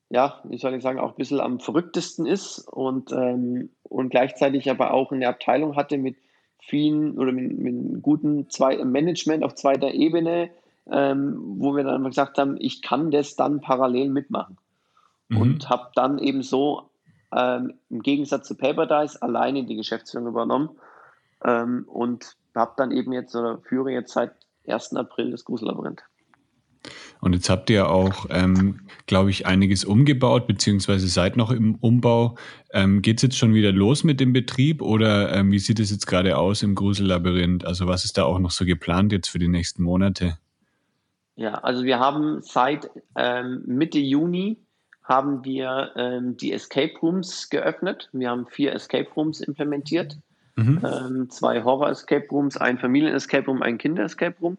[0.10, 4.69] ja, wie soll ich sagen, auch ein bisschen am verrücktesten ist und, ähm, und gleichzeitig
[4.69, 6.15] aber auch eine Abteilung hatte mit
[6.67, 10.49] vielen oder mit, mit guten zwei, Management auf zweiter Ebene,
[10.91, 14.58] ähm, wo wir dann gesagt haben, ich kann das dann parallel mitmachen.
[15.30, 15.38] Mhm.
[15.38, 16.89] Und habe dann eben so
[17.36, 20.69] ähm, im Gegensatz zu Paperdice alleine die Geschäftsführung übernommen
[21.43, 24.34] ähm, und habe dann eben jetzt oder führe jetzt seit
[24.67, 24.95] 1.
[24.95, 26.04] April das Grusellabyrinth.
[27.22, 32.36] Und jetzt habt ihr auch, ähm, glaube ich, einiges umgebaut, beziehungsweise seid noch im Umbau.
[32.74, 35.91] Ähm, Geht es jetzt schon wieder los mit dem Betrieb oder ähm, wie sieht es
[35.91, 37.65] jetzt gerade aus im Grusellabyrinth?
[37.65, 40.38] Also was ist da auch noch so geplant jetzt für die nächsten Monate?
[41.36, 44.58] Ja, also wir haben seit ähm, Mitte Juni
[45.04, 48.10] haben wir ähm, die Escape Rooms geöffnet.
[48.13, 50.17] Wir haben vier Escape Rooms implementiert.
[50.56, 50.82] Mhm.
[50.86, 54.58] Ähm, zwei Horror Escape Rooms, ein Familien Escape Room, ein Kinder Escape Room.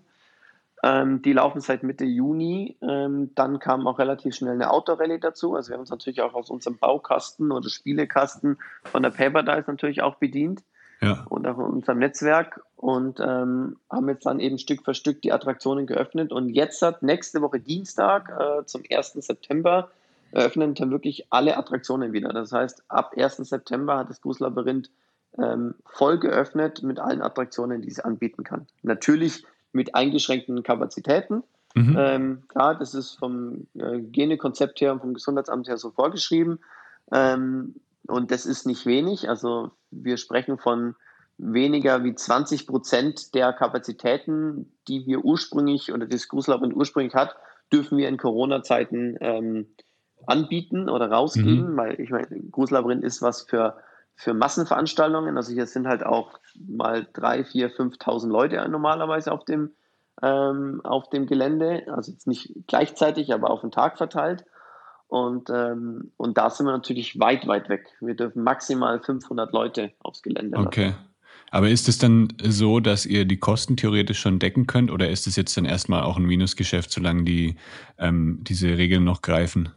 [0.85, 2.77] Ähm, die laufen seit Mitte Juni.
[2.83, 5.55] Ähm, dann kam auch relativ schnell eine Autorallye dazu.
[5.55, 9.67] Also wir haben uns natürlich auch aus unserem Baukasten oder Spielekasten von der Paper Dice
[9.67, 10.63] natürlich auch bedient.
[11.01, 11.25] Ja.
[11.31, 15.33] Und auch in unserem Netzwerk und ähm, haben jetzt dann eben Stück für Stück die
[15.33, 16.33] Attraktionen geöffnet.
[16.33, 19.15] Und jetzt hat nächste Woche Dienstag äh, zum 1.
[19.15, 19.91] September
[20.33, 22.31] eröffnen dann wirklich alle Attraktionen wieder.
[22.35, 23.37] Das heißt, ab 1.
[23.37, 24.91] September hat das Gruslabyrinth
[25.39, 28.67] ähm, voll geöffnet mit allen Attraktionen, die es anbieten kann.
[28.83, 29.45] Natürlich
[29.75, 31.43] mit eingeschränkten Kapazitäten.
[31.75, 31.97] Mhm.
[31.99, 36.61] Ähm, klar, das ist vom äh, Hygienekonzept her und vom Gesundheitsamt her so vorgeschrieben.
[37.13, 37.75] Ähm,
[38.07, 39.29] und das ist nicht wenig.
[39.29, 40.95] Also wir sprechen von
[41.39, 47.37] weniger wie 20 Prozent der Kapazitäten, die wir ursprünglich oder das Grußlabyrinth ursprünglich hat,
[47.73, 49.67] dürfen wir in Corona-Zeiten ähm,
[50.27, 51.77] anbieten oder rausgeben, mhm.
[51.77, 53.77] weil ich meine, Grußlabyrinth ist was für,
[54.17, 55.37] für Massenveranstaltungen.
[55.37, 59.71] Also hier sind halt auch mal drei, vier, 5.000 Leute normalerweise auf dem,
[60.23, 61.85] ähm, auf dem Gelände.
[61.89, 64.45] Also jetzt nicht gleichzeitig, aber auf den Tag verteilt.
[65.09, 67.87] Und, ähm, und da sind wir natürlich weit, weit weg.
[68.01, 70.59] Wir dürfen maximal 500 Leute aufs Gelände.
[70.59, 70.87] Okay.
[70.87, 71.15] Lassen.
[71.51, 75.29] Aber ist es dann so, dass ihr die Kosten theoretisch schon decken könnt oder ist
[75.29, 77.55] es jetzt dann erstmal auch ein Minusgeschäft, solange die,
[77.97, 79.69] ähm, diese Regeln noch greifen?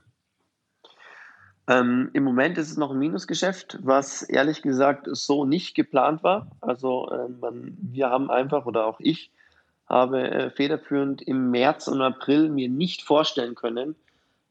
[1.67, 6.47] Ähm, Im Moment ist es noch ein Minusgeschäft, was ehrlich gesagt so nicht geplant war.
[6.61, 9.31] Also äh, man, wir haben einfach, oder auch ich,
[9.89, 13.95] habe äh, federführend im März und April mir nicht vorstellen können,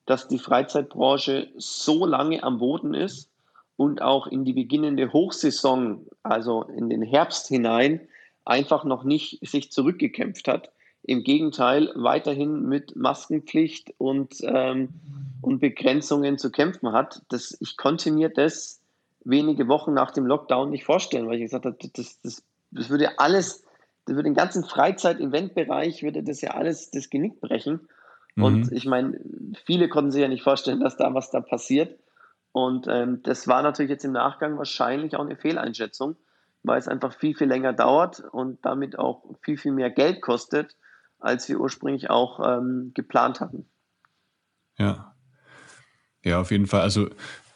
[0.05, 3.31] dass die Freizeitbranche so lange am Boden ist
[3.77, 8.09] und auch in die beginnende Hochsaison, also in den Herbst hinein,
[8.45, 10.71] einfach noch nicht sich zurückgekämpft hat.
[11.09, 14.89] Im Gegenteil, weiterhin mit Maskenpflicht und, ähm,
[15.41, 17.23] und Begrenzungen zu kämpfen hat.
[17.29, 18.81] Das, ich konnte mir das
[19.25, 22.43] wenige Wochen nach dem Lockdown nicht vorstellen, weil ich gesagt habe, das, das,
[22.73, 23.65] das würde alles,
[24.05, 27.89] das würde den ganzen Freizeit-Event-Bereich, würde das ja alles das Genick brechen.
[28.35, 28.43] Mhm.
[28.43, 29.21] Und ich meine,
[29.65, 31.99] viele konnten sich ja nicht vorstellen, dass da was da passiert.
[32.51, 36.17] Und ähm, das war natürlich jetzt im Nachgang wahrscheinlich auch eine Fehleinschätzung,
[36.65, 40.75] weil es einfach viel, viel länger dauert und damit auch viel, viel mehr Geld kostet,
[41.19, 43.69] als wir ursprünglich auch ähm, geplant hatten.
[44.79, 45.15] Ja.
[46.25, 46.81] Ja, auf jeden Fall.
[46.81, 47.09] Also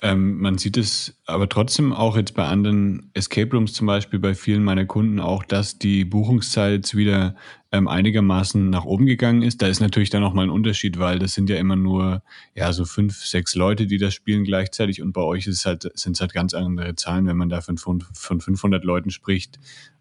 [0.02, 4.34] ähm, man sieht es aber trotzdem auch jetzt bei anderen Escape Rooms zum Beispiel, bei
[4.34, 7.36] vielen meiner Kunden auch, dass die Buchungszeit jetzt wieder
[7.70, 9.60] ähm, einigermaßen nach oben gegangen ist.
[9.60, 12.22] Da ist natürlich dann noch mal ein Unterschied, weil das sind ja immer nur
[12.54, 16.20] ja so fünf, sechs Leute, die das spielen gleichzeitig und bei euch halt, sind es
[16.20, 19.58] halt ganz andere Zahlen, wenn man da von, von 500 Leuten spricht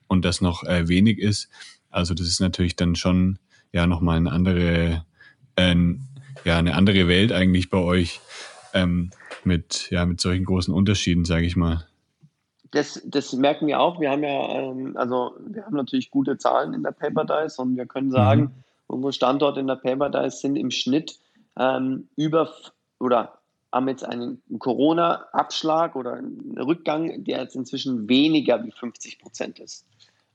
[0.08, 1.50] und das noch äh, wenig ist.
[1.90, 3.38] Also das ist natürlich dann schon
[3.72, 5.04] ja noch mal eine andere,
[5.56, 5.76] äh,
[6.46, 8.22] ja eine andere Welt eigentlich bei euch.
[8.74, 9.12] Ähm,
[9.44, 11.86] mit, ja, mit solchen großen Unterschieden, sage ich mal.
[12.72, 14.00] Das, das merken wir auch.
[14.00, 17.76] Wir haben ja, ähm, also wir haben natürlich gute Zahlen in der Paper Dice und
[17.76, 18.52] wir können sagen, mhm.
[18.88, 21.20] unsere Standorte in der Paper Dice sind im Schnitt
[21.58, 22.54] ähm, über
[23.00, 23.40] oder
[23.72, 29.86] haben jetzt einen Corona-Abschlag oder einen Rückgang, der jetzt inzwischen weniger wie 50 Prozent ist.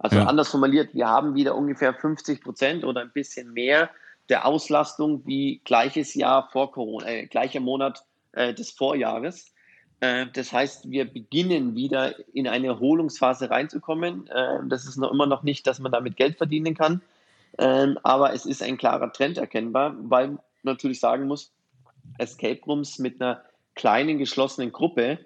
[0.05, 0.27] Also ja.
[0.27, 3.89] anders formuliert, wir haben wieder ungefähr 50 Prozent oder ein bisschen mehr
[4.29, 9.55] der Auslastung wie gleiches Jahr vor Corona, äh, gleicher Monat äh, des Vorjahres.
[10.01, 14.27] Äh, das heißt, wir beginnen wieder in eine Erholungsphase reinzukommen.
[14.27, 17.01] Äh, das ist noch immer noch nicht, dass man damit Geld verdienen kann.
[17.57, 21.51] Ähm, aber es ist ein klarer Trend erkennbar, weil man natürlich sagen muss,
[22.19, 23.43] Escape Rooms mit einer
[23.75, 25.19] kleinen geschlossenen Gruppe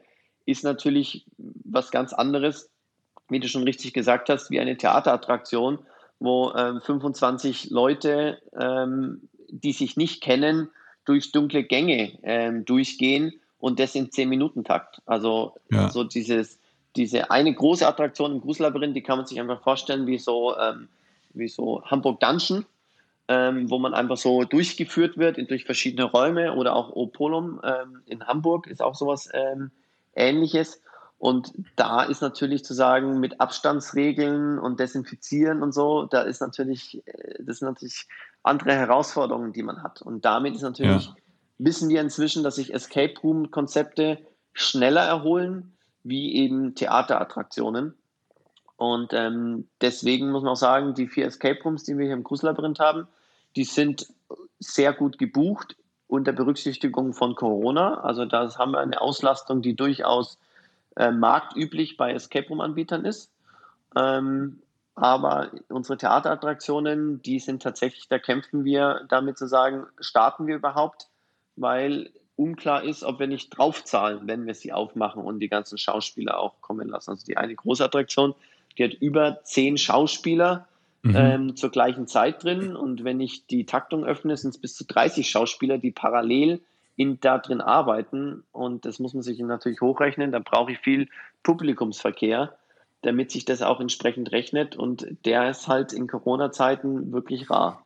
[0.46, 2.70] ist natürlich was ganz anderes,
[3.28, 5.78] wie du schon richtig gesagt hast, wie eine Theaterattraktion,
[6.18, 10.70] wo ähm, 25 Leute, ähm, die sich nicht kennen,
[11.04, 15.00] durch dunkle Gänge ähm, durchgehen und das in 10-Minuten-Takt.
[15.06, 15.88] Also ja.
[15.90, 16.58] so dieses,
[16.96, 20.88] diese eine große Attraktion im Gruselabyrinth, die kann man sich einfach vorstellen wie so, ähm,
[21.32, 22.66] wie so Hamburg Dungeon,
[23.28, 28.02] ähm, wo man einfach so durchgeführt wird in, durch verschiedene Räume oder auch Opolum ähm,
[28.06, 29.28] in Hamburg ist auch sowas
[30.14, 30.82] ähnliches.
[31.18, 37.02] Und da ist natürlich zu sagen, mit Abstandsregeln und Desinfizieren und so, da ist natürlich,
[37.06, 38.06] äh, das sind natürlich
[38.44, 40.00] andere Herausforderungen, die man hat.
[40.00, 41.16] Und damit ist natürlich, ja.
[41.58, 44.18] wissen wir inzwischen, dass sich Escape Room-Konzepte
[44.52, 47.94] schneller erholen, wie eben Theaterattraktionen.
[48.76, 52.22] Und ähm, deswegen muss man auch sagen, die vier Escape Rooms, die wir hier im
[52.22, 53.08] Gruselabyrinth haben,
[53.56, 54.06] die sind
[54.60, 55.76] sehr gut gebucht
[56.06, 58.02] unter Berücksichtigung von Corona.
[58.02, 60.38] Also da haben wir eine Auslastung, die durchaus
[60.98, 63.30] äh, marktüblich bei Escape Room-Anbietern ist.
[63.96, 64.60] Ähm,
[64.94, 71.08] aber unsere Theaterattraktionen, die sind tatsächlich, da kämpfen wir damit zu sagen, starten wir überhaupt,
[71.54, 76.38] weil unklar ist, ob wir nicht draufzahlen, wenn wir sie aufmachen und die ganzen Schauspieler
[76.40, 77.10] auch kommen lassen.
[77.12, 78.34] Also die eine große Attraktion,
[78.76, 80.66] die hat über zehn Schauspieler
[81.02, 81.16] mhm.
[81.16, 82.74] ähm, zur gleichen Zeit drin.
[82.74, 86.60] Und wenn ich die Taktung öffne, sind es bis zu 30 Schauspieler, die parallel
[86.98, 88.42] in, da drin arbeiten.
[88.52, 90.32] Und das muss man sich natürlich hochrechnen.
[90.32, 91.08] Da brauche ich viel
[91.44, 92.54] Publikumsverkehr,
[93.02, 94.76] damit sich das auch entsprechend rechnet.
[94.76, 97.84] Und der ist halt in Corona-Zeiten wirklich rar.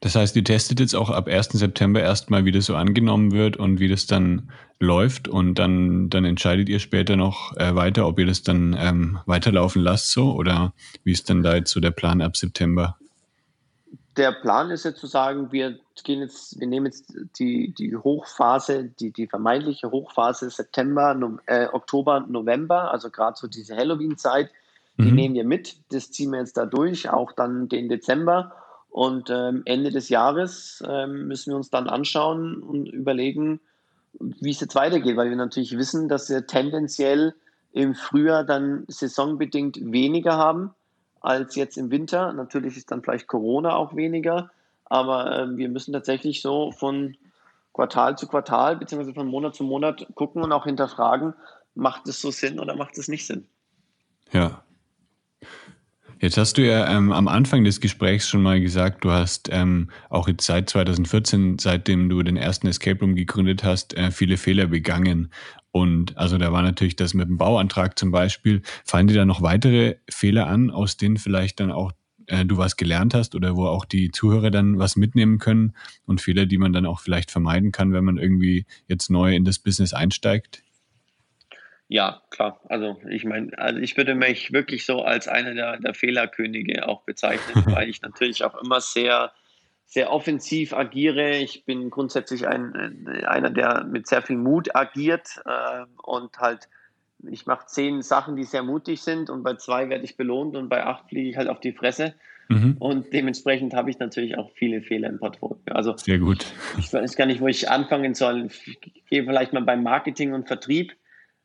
[0.00, 1.50] Das heißt, ihr testet jetzt auch ab 1.
[1.50, 6.24] September erstmal, wie das so angenommen wird und wie das dann läuft und dann, dann
[6.24, 10.74] entscheidet ihr später noch äh, weiter, ob ihr das dann ähm, weiterlaufen lasst so oder
[11.04, 12.98] wie ist dann da jetzt so der Plan ab September?
[14.16, 18.84] Der Plan ist jetzt zu sagen, wir gehen jetzt, wir nehmen jetzt die, die Hochphase,
[18.84, 24.50] die, die vermeintliche Hochphase September, no, äh, Oktober, November, also gerade so diese Halloween-Zeit,
[24.98, 25.14] die mhm.
[25.14, 25.76] nehmen wir mit.
[25.90, 28.52] Das ziehen wir jetzt da durch, auch dann den Dezember.
[28.88, 33.60] Und ähm, Ende des Jahres ähm, müssen wir uns dann anschauen und überlegen,
[34.18, 37.34] wie es jetzt weitergeht, weil wir natürlich wissen, dass wir tendenziell
[37.72, 40.74] im Frühjahr dann saisonbedingt weniger haben
[41.26, 42.32] als jetzt im Winter.
[42.32, 44.50] Natürlich ist dann vielleicht Corona auch weniger,
[44.84, 47.16] aber äh, wir müssen tatsächlich so von
[47.72, 51.34] Quartal zu Quartal beziehungsweise von Monat zu Monat gucken und auch hinterfragen,
[51.74, 53.46] macht es so Sinn oder macht es nicht Sinn?
[54.32, 54.62] Ja,
[56.18, 59.90] Jetzt hast du ja ähm, am Anfang des Gesprächs schon mal gesagt, du hast ähm,
[60.08, 64.66] auch jetzt seit 2014, seitdem du den ersten Escape Room gegründet hast, äh, viele Fehler
[64.66, 65.30] begangen.
[65.72, 68.62] Und also da war natürlich das mit dem Bauantrag zum Beispiel.
[68.84, 71.92] Fallen dir da noch weitere Fehler an, aus denen vielleicht dann auch
[72.28, 75.74] äh, du was gelernt hast oder wo auch die Zuhörer dann was mitnehmen können
[76.06, 79.44] und Fehler, die man dann auch vielleicht vermeiden kann, wenn man irgendwie jetzt neu in
[79.44, 80.62] das Business einsteigt?
[81.88, 82.60] Ja, klar.
[82.68, 87.02] Also ich meine, also ich würde mich wirklich so als einer der, der Fehlerkönige auch
[87.02, 89.32] bezeichnen, weil ich natürlich auch immer sehr,
[89.86, 91.36] sehr offensiv agiere.
[91.36, 96.68] Ich bin grundsätzlich ein, einer, der mit sehr viel Mut agiert äh, und halt,
[97.30, 100.68] ich mache zehn Sachen, die sehr mutig sind und bei zwei werde ich belohnt und
[100.68, 102.14] bei acht fliege ich halt auf die Fresse.
[102.48, 102.76] Mhm.
[102.78, 105.58] Und dementsprechend habe ich natürlich auch viele Fehler im Portfolio.
[105.66, 106.46] Also sehr gut.
[106.78, 108.46] Ich weiß gar nicht, wo ich anfangen soll.
[108.46, 108.78] Ich
[109.08, 110.92] gehe vielleicht mal beim Marketing und Vertrieb.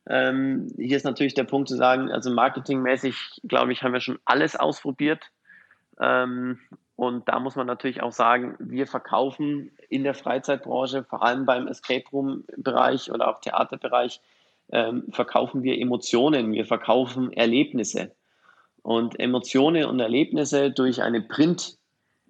[0.08, 4.18] Ähm, hier ist natürlich der Punkt zu sagen, also marketingmäßig, glaube ich, haben wir schon
[4.24, 5.22] alles ausprobiert.
[6.00, 6.58] Ähm,
[6.96, 11.68] und da muss man natürlich auch sagen, wir verkaufen in der Freizeitbranche, vor allem beim
[11.68, 14.20] Escape Room-Bereich oder auch Theaterbereich,
[14.70, 18.12] ähm, verkaufen wir Emotionen, wir verkaufen Erlebnisse.
[18.82, 21.76] Und Emotionen und Erlebnisse durch eine Print-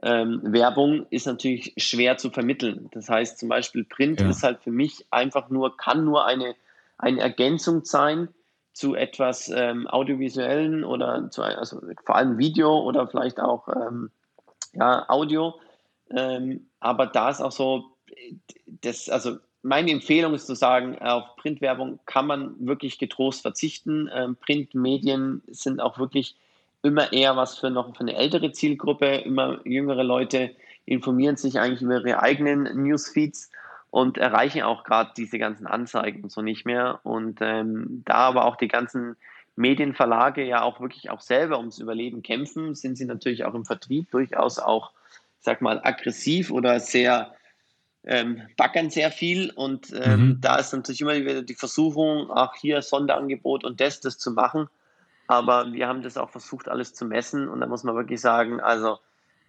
[0.03, 2.89] ähm, Werbung ist natürlich schwer zu vermitteln.
[2.93, 4.29] Das heißt zum Beispiel Print ja.
[4.29, 6.57] ist halt für mich einfach nur, kann nur eine
[7.03, 8.29] eine Ergänzung sein
[8.73, 14.11] zu etwas ähm, audiovisuellen oder zu, also vor allem Video oder vielleicht auch ähm,
[14.73, 15.61] ja, Audio.
[16.11, 17.85] Ähm, aber da ist auch so,
[18.67, 24.09] das, also meine Empfehlung ist zu sagen, auf Printwerbung kann man wirklich getrost verzichten.
[24.15, 26.37] Ähm, Printmedien sind auch wirklich
[26.83, 29.07] immer eher was für noch für eine ältere Zielgruppe.
[29.07, 30.55] Immer jüngere Leute
[30.87, 33.51] informieren sich eigentlich über ihre eigenen Newsfeeds
[33.93, 37.01] und erreichen auch gerade diese ganzen Anzeigen und so nicht mehr.
[37.03, 39.17] Und ähm, da aber auch die ganzen
[39.55, 44.11] Medienverlage ja auch wirklich auch selber ums Überleben kämpfen, sind sie natürlich auch im Vertrieb
[44.11, 44.93] durchaus auch,
[45.41, 47.35] sag mal, aggressiv oder sehr
[48.05, 50.41] ähm, backern sehr viel und ähm, mhm.
[50.41, 54.69] da ist natürlich immer wieder die Versuchung, ach hier Sonderangebot und das, das zu machen.
[55.27, 58.59] Aber wir haben das auch versucht, alles zu messen und da muss man wirklich sagen,
[58.59, 59.01] also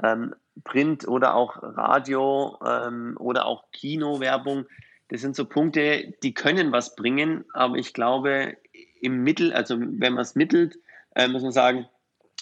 [0.02, 4.66] ähm, Print oder auch Radio ähm, oder auch Kinowerbung.
[5.10, 8.56] Das sind so Punkte, die können was bringen, aber ich glaube,
[9.02, 10.78] im Mittel, also wenn man es mittelt,
[11.16, 11.88] äh, muss man sagen,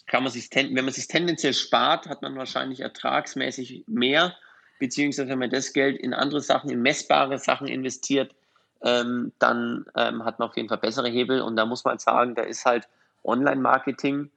[0.07, 4.35] kann man sich, wenn man sich tendenziell spart, hat man wahrscheinlich ertragsmäßig mehr,
[4.79, 8.35] beziehungsweise wenn man das Geld in andere Sachen, in messbare Sachen investiert,
[8.83, 11.41] ähm, dann ähm, hat man auf jeden Fall bessere Hebel.
[11.41, 12.87] Und da muss man halt sagen, da ist halt
[13.23, 14.31] Online-Marketing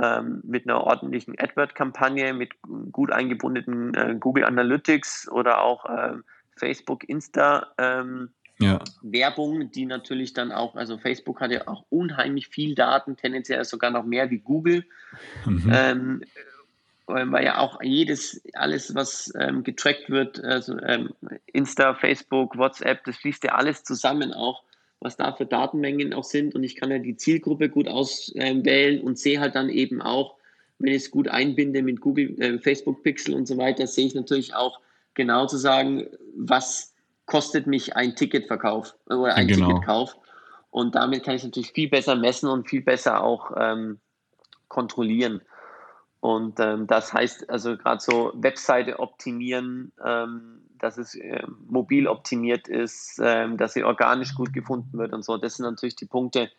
[0.00, 2.54] ähm, mit einer ordentlichen AdWord-Kampagne, mit
[2.92, 6.14] gut eingebundenen äh, Google Analytics oder auch äh,
[6.56, 7.68] Facebook, Insta.
[7.78, 8.78] Ähm, ja.
[9.02, 13.90] Werbung, die natürlich dann auch, also Facebook hat ja auch unheimlich viel Daten, tendenziell sogar
[13.90, 14.84] noch mehr wie Google.
[15.44, 15.72] Mhm.
[15.72, 16.24] Ähm,
[17.06, 21.10] weil ja auch jedes, alles, was ähm, getrackt wird, also ähm,
[21.46, 24.64] Insta, Facebook, WhatsApp, das fließt ja alles zusammen auch
[25.00, 29.18] was da für Datenmengen auch sind und ich kann ja die Zielgruppe gut auswählen und
[29.18, 30.36] sehe halt dann eben auch,
[30.78, 34.14] wenn ich es gut einbinde mit Google, äh, Facebook Pixel und so weiter, sehe ich
[34.14, 34.80] natürlich auch
[35.14, 36.94] genau zu sagen, was
[37.26, 39.68] kostet mich ein Ticketverkauf oder ein genau.
[39.68, 40.16] Ticketkauf.
[40.70, 43.98] Und damit kann ich natürlich viel besser messen und viel besser auch ähm,
[44.68, 45.40] kontrollieren.
[46.20, 52.68] Und ähm, das heißt also gerade so Webseite optimieren, ähm, dass es äh, mobil optimiert
[52.68, 55.36] ist, äh, dass sie organisch gut gefunden wird und so.
[55.36, 56.50] Das sind natürlich die Punkte,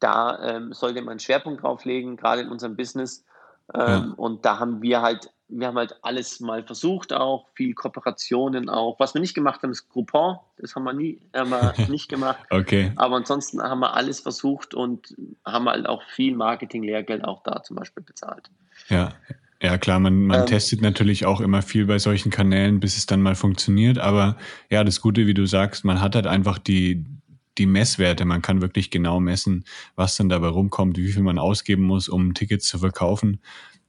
[0.00, 3.24] da ähm, sollte man einen Schwerpunkt drauf legen, gerade in unserem Business.
[3.72, 4.14] Ähm, ja.
[4.16, 8.98] Und da haben wir halt, wir haben halt alles mal versucht, auch viel Kooperationen auch.
[8.98, 10.38] Was wir nicht gemacht haben, ist Groupon.
[10.58, 12.40] Das haben wir nie, haben wir nicht gemacht.
[12.50, 12.92] okay.
[12.96, 17.76] Aber ansonsten haben wir alles versucht und haben halt auch viel Marketing-Lehrgeld auch da zum
[17.76, 18.50] Beispiel bezahlt.
[18.88, 19.12] Ja,
[19.64, 23.06] Ja, klar, man, man ähm, testet natürlich auch immer viel bei solchen Kanälen, bis es
[23.06, 23.96] dann mal funktioniert.
[23.96, 24.36] Aber
[24.68, 27.02] ja, das Gute, wie du sagst, man hat halt einfach die,
[27.56, 28.26] die Messwerte.
[28.26, 29.64] Man kann wirklich genau messen,
[29.96, 33.40] was dann dabei rumkommt, wie viel man ausgeben muss, um Tickets zu verkaufen.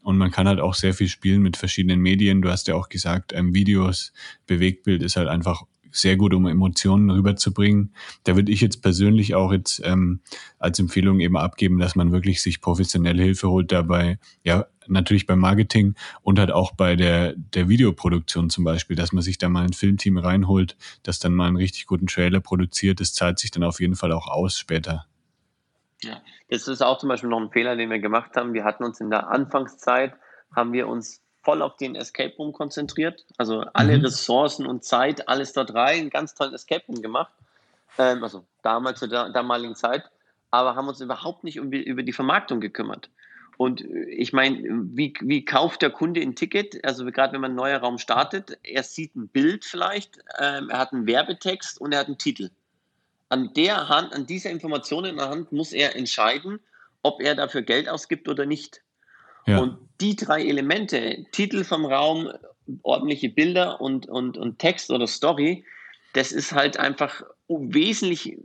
[0.01, 2.41] Und man kann halt auch sehr viel spielen mit verschiedenen Medien.
[2.41, 4.13] Du hast ja auch gesagt, ähm, Videos,
[4.47, 5.63] Bewegtbild ist halt einfach
[5.95, 7.93] sehr gut, um Emotionen rüberzubringen.
[8.23, 10.19] Da würde ich jetzt persönlich auch jetzt ähm,
[10.59, 15.39] als Empfehlung eben abgeben, dass man wirklich sich professionelle Hilfe holt dabei, ja, natürlich beim
[15.39, 19.63] Marketing und halt auch bei der, der Videoproduktion zum Beispiel, dass man sich da mal
[19.63, 22.99] ein Filmteam reinholt, das dann mal einen richtig guten Trailer produziert.
[22.99, 25.05] Das zahlt sich dann auf jeden Fall auch aus später.
[26.03, 28.53] Ja, das ist auch zum Beispiel noch ein Fehler, den wir gemacht haben.
[28.53, 30.13] Wir hatten uns in der Anfangszeit,
[30.55, 33.23] haben wir uns voll auf den Escape Room konzentriert.
[33.37, 34.05] Also alle mhm.
[34.05, 37.31] Ressourcen und Zeit, alles dort rein, ganz tollen Escape Room gemacht.
[37.97, 40.03] Ähm, also damals zu der damaligen Zeit,
[40.51, 43.09] aber haben uns überhaupt nicht um, über die Vermarktung gekümmert.
[43.57, 44.59] Und äh, ich meine,
[44.93, 46.83] wie, wie kauft der Kunde ein Ticket?
[46.83, 50.79] Also gerade wenn man einen neuen Raum startet, er sieht ein Bild vielleicht, ähm, er
[50.79, 52.49] hat einen Werbetext und er hat einen Titel.
[53.29, 56.59] An der Hand, an dieser Information in der Hand muss er entscheiden,
[57.01, 58.81] ob er dafür Geld ausgibt oder nicht.
[59.45, 59.59] Ja.
[59.59, 62.31] Und die drei Elemente, Titel vom Raum,
[62.83, 65.63] ordentliche Bilder und, und, und Text oder Story,
[66.13, 68.37] das ist halt einfach wesentlich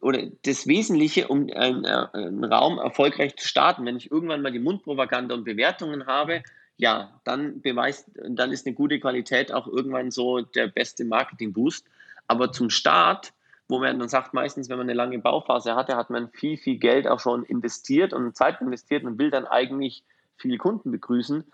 [0.00, 3.86] oder das Wesentliche, um einen, äh, einen, Raum erfolgreich zu starten.
[3.86, 6.42] Wenn ich irgendwann mal die Mundpropaganda und Bewertungen habe,
[6.76, 11.86] ja, dann beweist, dann ist eine gute Qualität auch irgendwann so der beste Marketing-Boost.
[12.26, 13.32] Aber zum Start,
[13.68, 16.76] wo man dann sagt, meistens, wenn man eine lange Bauphase hatte, hat man viel, viel
[16.76, 20.02] Geld auch schon investiert und Zeit investiert und will dann eigentlich
[20.36, 21.44] viele Kunden begrüßen.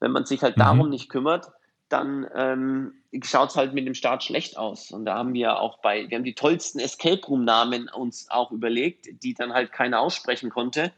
[0.00, 0.60] Wenn man sich halt mhm.
[0.60, 1.52] darum nicht kümmert,
[1.90, 4.92] dann ähm, schaut es halt mit dem Start schlecht aus.
[4.92, 9.08] Und da haben wir auch bei, wir haben die tollsten Escape Room-Namen uns auch überlegt,
[9.22, 10.92] die dann halt keiner aussprechen konnte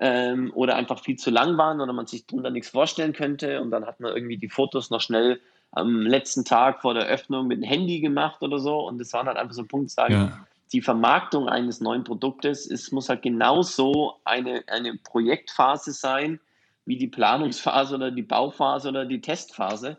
[0.00, 3.60] ähm, oder einfach viel zu lang waren oder man sich drunter nichts vorstellen könnte.
[3.60, 5.38] Und dann hat man irgendwie die Fotos noch schnell
[5.70, 8.80] am letzten Tag vor der Öffnung mit dem Handy gemacht oder so.
[8.86, 10.46] Und das waren halt einfach so Punkte, sagen, ja.
[10.72, 16.40] die Vermarktung eines neuen Produktes, es muss halt genauso eine, eine Projektphase sein,
[16.84, 19.98] wie die Planungsphase oder die Bauphase oder die Testphase.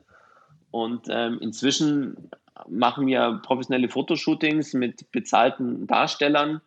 [0.71, 2.29] Und ähm, inzwischen
[2.67, 6.61] machen wir professionelle Fotoshootings mit bezahlten Darstellern,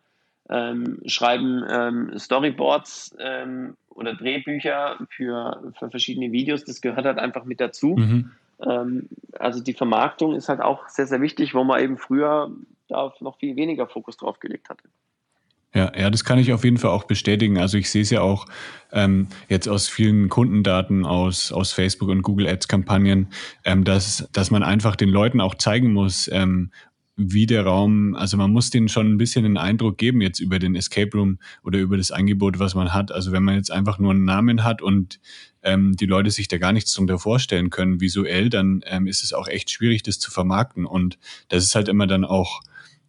[0.49, 6.63] ähm, schreiben ähm, Storyboards ähm, oder Drehbücher für, für verschiedene Videos.
[6.63, 7.95] Das gehört halt einfach mit dazu.
[7.97, 8.31] Mhm.
[8.61, 12.51] Ähm, also die Vermarktung ist halt auch sehr, sehr wichtig, wo man eben früher
[12.87, 14.83] da noch viel weniger Fokus drauf gelegt hatte.
[15.73, 17.57] Ja, ja, das kann ich auf jeden Fall auch bestätigen.
[17.57, 18.45] Also ich sehe es ja auch
[18.91, 23.27] ähm, jetzt aus vielen Kundendaten aus, aus Facebook und Google Ads Kampagnen,
[23.65, 26.71] ähm, dass, dass man einfach den Leuten auch zeigen muss, ähm,
[27.17, 30.59] wie der Raum, also man muss denen schon ein bisschen einen Eindruck geben jetzt über
[30.59, 33.11] den Escape Room oder über das Angebot, was man hat.
[33.11, 35.19] Also wenn man jetzt einfach nur einen Namen hat und
[35.63, 39.33] ähm, die Leute sich da gar nichts drunter vorstellen können visuell, dann ähm, ist es
[39.33, 40.85] auch echt schwierig, das zu vermarkten.
[40.85, 41.17] Und
[41.49, 42.61] das ist halt immer dann auch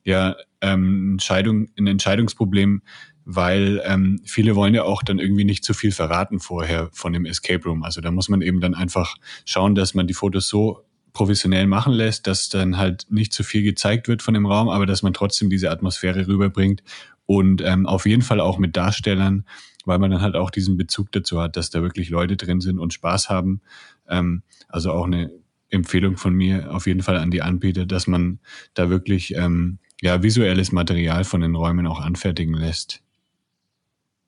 [0.08, 2.82] ja ähm, Entscheidung, ein Entscheidungsproblem,
[3.24, 7.26] weil ähm, viele wollen ja auch dann irgendwie nicht zu viel verraten vorher von dem
[7.26, 7.82] Escape Room.
[7.82, 11.92] Also da muss man eben dann einfach schauen, dass man die Fotos so professionell machen
[11.92, 15.12] lässt, dass dann halt nicht zu viel gezeigt wird von dem Raum, aber dass man
[15.12, 16.82] trotzdem diese Atmosphäre rüberbringt
[17.26, 19.44] und ähm, auf jeden Fall auch mit Darstellern,
[19.84, 22.78] weil man dann halt auch diesen Bezug dazu hat, dass da wirklich Leute drin sind
[22.78, 23.60] und Spaß haben.
[24.08, 25.30] Ähm, also auch eine
[25.70, 28.38] Empfehlung von mir auf jeden Fall an die Anbieter, dass man
[28.74, 33.02] da wirklich ähm, ja, visuelles Material von den Räumen auch anfertigen lässt.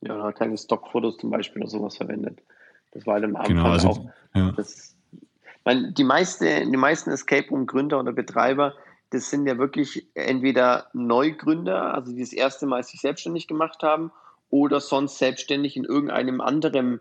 [0.02, 2.38] Ja, oder kleine Stockfotos zum Beispiel oder sowas verwendet.
[2.92, 4.04] Das war halt am Anfang genau, also, auch.
[4.34, 4.52] Ja.
[4.52, 4.96] Das,
[5.64, 8.74] meine, die, meiste, die meisten Escape Room Gründer oder Betreiber,
[9.10, 14.10] das sind ja wirklich entweder Neugründer, also die das erste Mal sich selbstständig gemacht haben,
[14.48, 17.00] oder sonst selbstständig in irgendeinem anderen,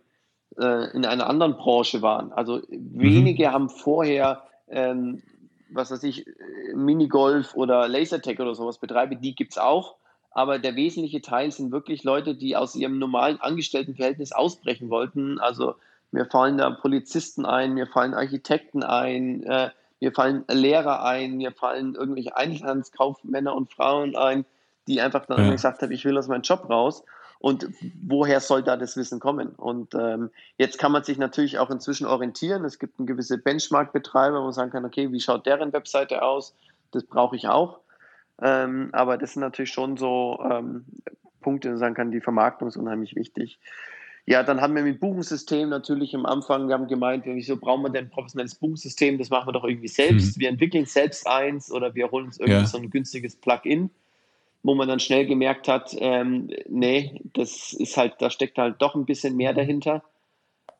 [0.57, 2.31] äh, in einer anderen Branche waren.
[2.31, 3.51] Also wenige mhm.
[3.51, 5.23] haben vorher ähm,
[5.71, 6.25] was weiß ich,
[6.73, 9.95] Minigolf oder Lasertag oder sowas betreibe, die gibt es auch.
[10.31, 15.39] Aber der wesentliche Teil sind wirklich Leute, die aus ihrem normalen Angestelltenverhältnis ausbrechen wollten.
[15.39, 15.75] Also
[16.11, 21.51] mir fallen da Polizisten ein, mir fallen Architekten ein, äh, mir fallen Lehrer ein, mir
[21.51, 24.45] fallen irgendwelche Einzelhandelskaufmänner und Frauen ein,
[24.87, 25.51] die einfach dann ja.
[25.51, 27.03] gesagt haben, ich will aus meinem Job raus.
[27.39, 27.69] Und
[28.01, 29.49] woher soll da das Wissen kommen?
[29.49, 32.65] Und ähm, jetzt kann man sich natürlich auch inzwischen orientieren.
[32.65, 36.53] Es gibt einen gewisse Benchmark-Betreiber, wo man sagen kann, okay, wie schaut deren Webseite aus?
[36.91, 37.79] Das brauche ich auch.
[38.41, 40.85] Ähm, aber das sind natürlich schon so ähm,
[41.39, 43.57] Punkte, wo man sagen kann, die Vermarktung ist unheimlich wichtig.
[44.25, 47.89] Ja, dann haben wir mit Buchungssystem natürlich am Anfang, wir haben gemeint, wieso brauchen wir
[47.89, 49.17] denn ein professionelles Buchungssystem?
[49.17, 50.35] Das machen wir doch irgendwie selbst.
[50.35, 50.41] Mhm.
[50.41, 52.65] Wir entwickeln selbst eins oder wir holen uns irgendwie ja.
[52.65, 53.89] so ein günstiges Plugin
[54.63, 58.95] wo man dann schnell gemerkt hat, ähm, nee, das ist halt, da steckt halt doch
[58.95, 60.03] ein bisschen mehr dahinter.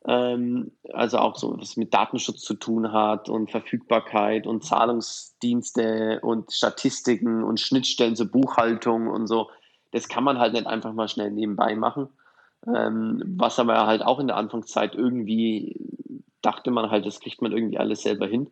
[0.06, 6.52] ähm, also auch so, was mit Datenschutz zu tun hat und Verfügbarkeit und Zahlungsdienste und
[6.54, 9.50] Statistiken und Schnittstellen zur Buchhaltung und so.
[9.92, 12.10] Das kann man halt nicht einfach mal schnell nebenbei machen.
[12.68, 15.76] Ähm, was aber halt auch in der Anfangszeit irgendwie
[16.42, 18.50] dachte man halt, das kriegt man irgendwie alles selber hin.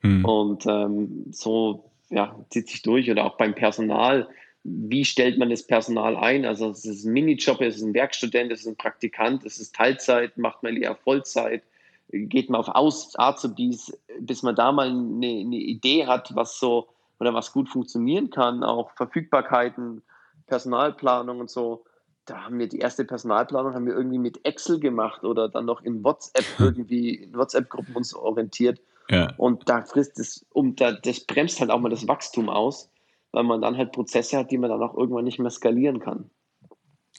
[0.00, 0.24] Hm.
[0.24, 3.10] Und ähm, so ja, zieht sich durch.
[3.10, 4.28] Oder auch beim Personal.
[4.62, 6.44] Wie stellt man das Personal ein?
[6.44, 9.74] Also es ist ein Minijob, es ist ein Werkstudent, es ist ein Praktikant, es ist
[9.74, 11.62] Teilzeit, macht man eher Vollzeit,
[12.10, 16.88] geht man auf Aus Azubis, bis man da mal eine, eine Idee hat, was so
[17.20, 20.02] oder was gut funktionieren kann, auch Verfügbarkeiten,
[20.46, 21.84] Personalplanung und so
[22.30, 25.82] da haben wir die erste Personalplanung haben wir irgendwie mit Excel gemacht oder dann noch
[25.82, 28.80] in WhatsApp irgendwie in WhatsApp-Gruppen uns orientiert.
[29.10, 29.32] Ja.
[29.36, 32.88] Und da frisst es, um da, das bremst halt auch mal das Wachstum aus,
[33.32, 36.30] weil man dann halt Prozesse hat, die man dann auch irgendwann nicht mehr skalieren kann.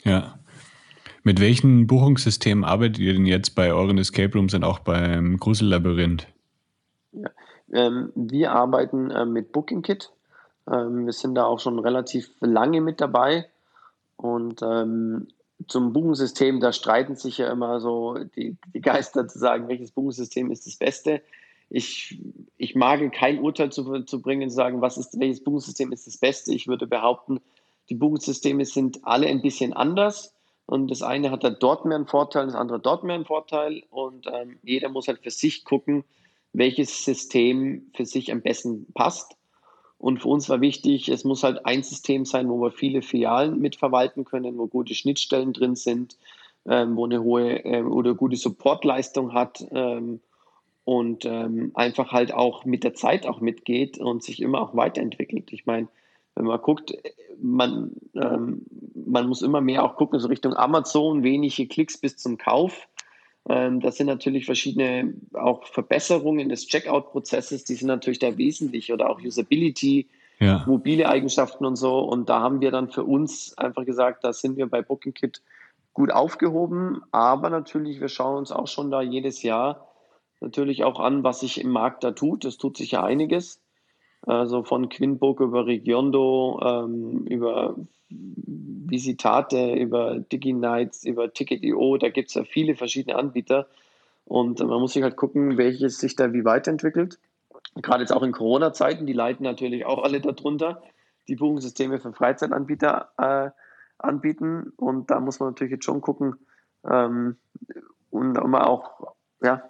[0.03, 0.39] Ja.
[1.23, 6.27] Mit welchen Buchungssystemen arbeitet ihr denn jetzt bei euren Escape Rooms und auch beim Grusellabyrinth?
[7.11, 7.29] Ja.
[7.73, 10.11] Ähm, wir arbeiten äh, mit BookingKit.
[10.71, 13.47] Ähm, wir sind da auch schon relativ lange mit dabei.
[14.15, 15.27] Und ähm,
[15.67, 20.51] zum Buchungssystem, da streiten sich ja immer so die, die Geister zu sagen, welches Buchungssystem
[20.51, 21.21] ist das Beste.
[21.74, 22.19] Ich,
[22.57, 26.17] ich mag kein Urteil zu, zu bringen, zu sagen, was ist, welches Buchungssystem ist das
[26.17, 26.53] Beste.
[26.53, 27.39] Ich würde behaupten,
[27.89, 30.34] die Buchungssysteme sind alle ein bisschen anders.
[30.65, 33.84] Und das eine hat da dort mehr einen Vorteil, das andere dort mehr einen Vorteil.
[33.89, 36.03] Und ähm, jeder muss halt für sich gucken,
[36.53, 39.38] welches System für sich am besten passt.
[39.97, 43.59] Und für uns war wichtig, es muss halt ein System sein, wo wir viele Filialen
[43.59, 46.17] mitverwalten können, wo gute Schnittstellen drin sind,
[46.65, 50.19] ähm, wo eine hohe ähm, oder gute Supportleistung hat ähm,
[50.91, 55.53] und ähm, einfach halt auch mit der Zeit auch mitgeht und sich immer auch weiterentwickelt.
[55.53, 55.87] Ich meine,
[56.35, 56.93] wenn man guckt,
[57.41, 62.37] man, ähm, man muss immer mehr auch gucken, so Richtung Amazon, wenige Klicks bis zum
[62.37, 62.89] Kauf.
[63.47, 69.09] Ähm, das sind natürlich verschiedene auch Verbesserungen des Checkout-Prozesses, die sind natürlich da wesentlich oder
[69.09, 70.65] auch Usability, ja.
[70.67, 71.99] mobile Eigenschaften und so.
[71.99, 75.41] Und da haben wir dann für uns einfach gesagt, da sind wir bei BookingKit
[75.93, 77.01] gut aufgehoben.
[77.13, 79.87] Aber natürlich, wir schauen uns auch schon da jedes Jahr
[80.41, 82.45] natürlich auch an, was sich im Markt da tut.
[82.45, 83.61] Es tut sich ja einiges.
[84.23, 87.75] Also von Quinbook über Regiondo, ähm, über
[88.09, 93.67] Visitate, über DigiNights, über Ticket.io, da gibt es ja viele verschiedene Anbieter.
[94.25, 97.19] Und man muss sich halt gucken, welches sich da wie weiterentwickelt.
[97.75, 100.81] Gerade jetzt auch in Corona-Zeiten, die leiden natürlich auch alle darunter,
[101.27, 103.49] die Buchungssysteme für Freizeitanbieter äh,
[103.97, 104.73] anbieten.
[104.75, 106.35] Und da muss man natürlich jetzt schon gucken
[106.89, 107.37] ähm,
[108.09, 109.63] und immer auch ja,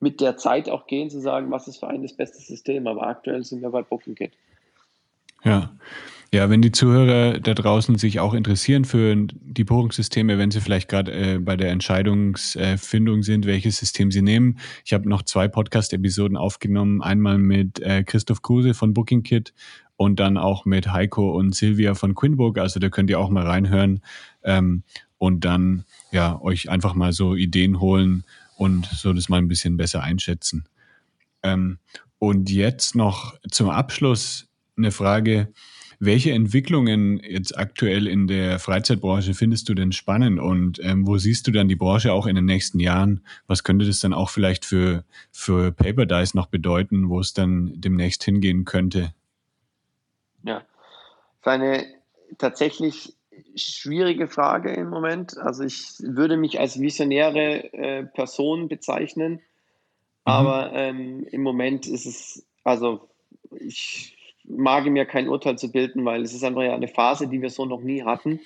[0.00, 2.86] mit der Zeit auch gehen, zu sagen, was ist für einen das beste System.
[2.86, 4.32] Aber aktuell sind wir bei BookingKit.
[5.44, 5.70] Ja.
[6.30, 10.90] Ja, wenn die Zuhörer da draußen sich auch interessieren für die Buchungssysteme, wenn sie vielleicht
[10.90, 14.58] gerade äh, bei der Entscheidungsfindung sind, welches System sie nehmen.
[14.84, 19.54] Ich habe noch zwei Podcast-Episoden aufgenommen, einmal mit äh, Christoph Kruse von BookingKit
[19.96, 22.58] und dann auch mit Heiko und Silvia von Quinbook.
[22.58, 24.02] Also da könnt ihr auch mal reinhören
[24.44, 24.82] ähm,
[25.16, 28.24] und dann ja euch einfach mal so Ideen holen
[28.58, 30.64] und so das mal ein bisschen besser einschätzen.
[31.42, 31.78] Ähm,
[32.18, 35.52] und jetzt noch zum Abschluss eine Frage.
[36.00, 41.46] Welche Entwicklungen jetzt aktuell in der Freizeitbranche findest du denn spannend und ähm, wo siehst
[41.46, 43.24] du dann die Branche auch in den nächsten Jahren?
[43.48, 47.72] Was könnte das dann auch vielleicht für, für Paper Dice noch bedeuten, wo es dann
[47.74, 49.12] demnächst hingehen könnte?
[50.44, 51.84] Ja, ist eine
[52.38, 53.17] tatsächlich
[53.56, 55.38] schwierige Frage im Moment.
[55.38, 59.40] Also ich würde mich als visionäre äh, Person bezeichnen, mhm.
[60.24, 63.08] aber ähm, im Moment ist es, also
[63.50, 67.42] ich mag mir kein Urteil zu bilden, weil es ist einfach ja eine Phase, die
[67.42, 68.40] wir so noch nie hatten.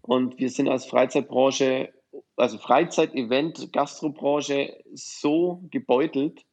[0.00, 1.92] Und wir sind als Freizeitbranche,
[2.36, 6.44] also Freizeit-Event, Gastrobranche so gebeutelt.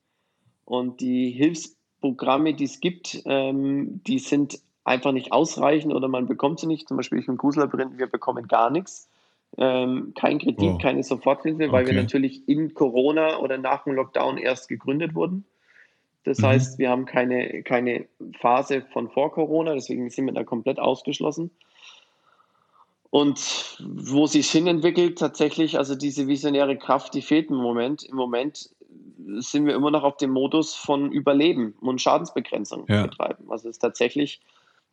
[0.65, 6.59] Und die Hilfsprogramme, die es gibt, ähm, die sind einfach nicht ausreichend oder man bekommt
[6.59, 6.87] sie nicht.
[6.87, 9.09] Zum Beispiel ich im Gruselabyrinth, wir bekommen gar nichts.
[9.57, 10.77] Ähm, kein Kredit, oh.
[10.77, 11.93] keine Soforthilfe, weil okay.
[11.93, 15.45] wir natürlich in Corona oder nach dem Lockdown erst gegründet wurden.
[16.23, 16.45] Das mhm.
[16.45, 18.05] heißt, wir haben keine, keine
[18.39, 21.51] Phase von vor Corona, deswegen sind wir da komplett ausgeschlossen.
[23.09, 28.03] Und wo sich hin entwickelt, tatsächlich, also diese visionäre Kraft, die fehlt im Moment.
[28.03, 28.69] Im Moment
[29.39, 33.03] sind wir immer noch auf dem Modus von Überleben und Schadensbegrenzung ja.
[33.03, 33.51] betreiben.
[33.51, 34.39] Also es ist tatsächlich,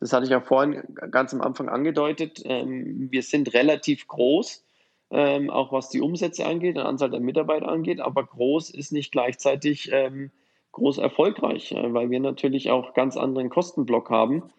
[0.00, 4.64] das hatte ich ja vorhin ganz am Anfang angedeutet, ähm, wir sind relativ groß,
[5.10, 9.10] ähm, auch was die Umsätze angeht, die Anzahl der Mitarbeiter angeht, aber groß ist nicht
[9.10, 10.30] gleichzeitig ähm,
[10.72, 14.50] groß erfolgreich, äh, weil wir natürlich auch ganz anderen Kostenblock haben.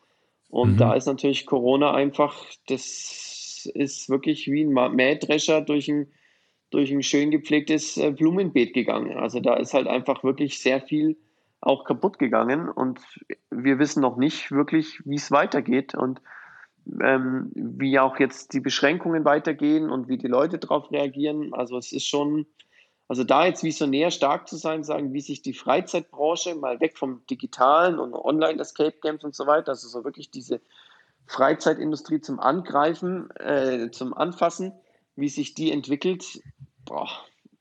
[0.49, 0.77] Und mhm.
[0.77, 6.11] da ist natürlich Corona einfach, das ist wirklich wie ein Mähdrescher durch ein,
[6.71, 9.17] durch ein schön gepflegtes äh, Blumenbeet gegangen.
[9.17, 11.17] Also da ist halt einfach wirklich sehr viel
[11.61, 12.99] auch kaputt gegangen und
[13.49, 16.21] wir wissen noch nicht wirklich, wie es weitergeht und
[17.01, 21.53] ähm, wie auch jetzt die Beschränkungen weitergehen und wie die Leute darauf reagieren.
[21.53, 22.47] Also es ist schon,
[23.07, 27.25] also da jetzt visionär stark zu sein, sagen, wie sich die Freizeitbranche mal weg vom
[27.29, 30.61] Digitalen und Online-Escape Games und so weiter, also so wirklich diese
[31.27, 34.73] Freizeitindustrie zum Angreifen, äh, zum Anfassen,
[35.15, 36.41] wie sich die entwickelt,
[36.85, 37.09] boah,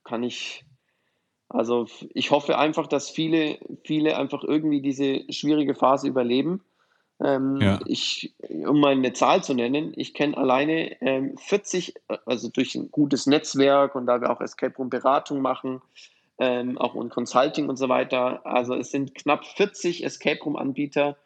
[0.03, 0.65] kann ich,
[1.49, 6.63] also ich hoffe einfach, dass viele, viele einfach irgendwie diese schwierige Phase überleben.
[7.21, 7.79] Ähm, ja.
[7.85, 11.95] ich, um mal eine Zahl zu nennen, ich kenne alleine ähm, 40,
[12.25, 15.81] also durch ein gutes Netzwerk und da wir auch Escape Room Beratung machen,
[16.37, 18.45] ähm, auch und Consulting und so weiter.
[18.45, 21.17] Also es sind knapp 40 Escape Room Anbieter,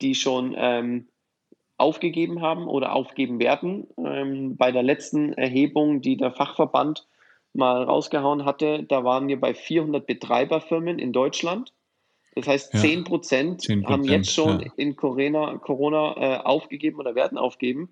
[0.00, 1.08] die schon ähm,
[1.76, 3.88] aufgegeben haben oder aufgeben werden.
[3.98, 7.06] Ähm, bei der letzten Erhebung, die der Fachverband
[7.54, 11.72] mal rausgehauen hatte, da waren wir bei 400 Betreiberfirmen in Deutschland.
[12.34, 14.72] Das heißt, ja, 10 Prozent haben jetzt schon ja.
[14.76, 17.90] in Corona, Corona äh, aufgegeben oder werden aufgeben.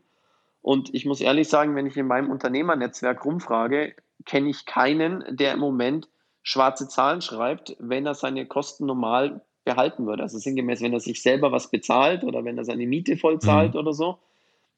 [0.63, 3.95] Und ich muss ehrlich sagen, wenn ich in meinem Unternehmernetzwerk rumfrage,
[4.25, 6.09] kenne ich keinen, der im Moment
[6.43, 10.23] schwarze Zahlen schreibt, wenn er seine Kosten normal behalten würde.
[10.23, 13.75] Also sinngemäß, wenn er sich selber was bezahlt oder wenn er seine Miete voll zahlt
[13.75, 13.81] mhm.
[13.81, 14.19] oder so,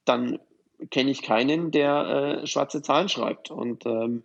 [0.04, 0.38] dann
[0.90, 3.50] kenne ich keinen, der äh, schwarze Zahlen schreibt.
[3.50, 4.24] Und ähm,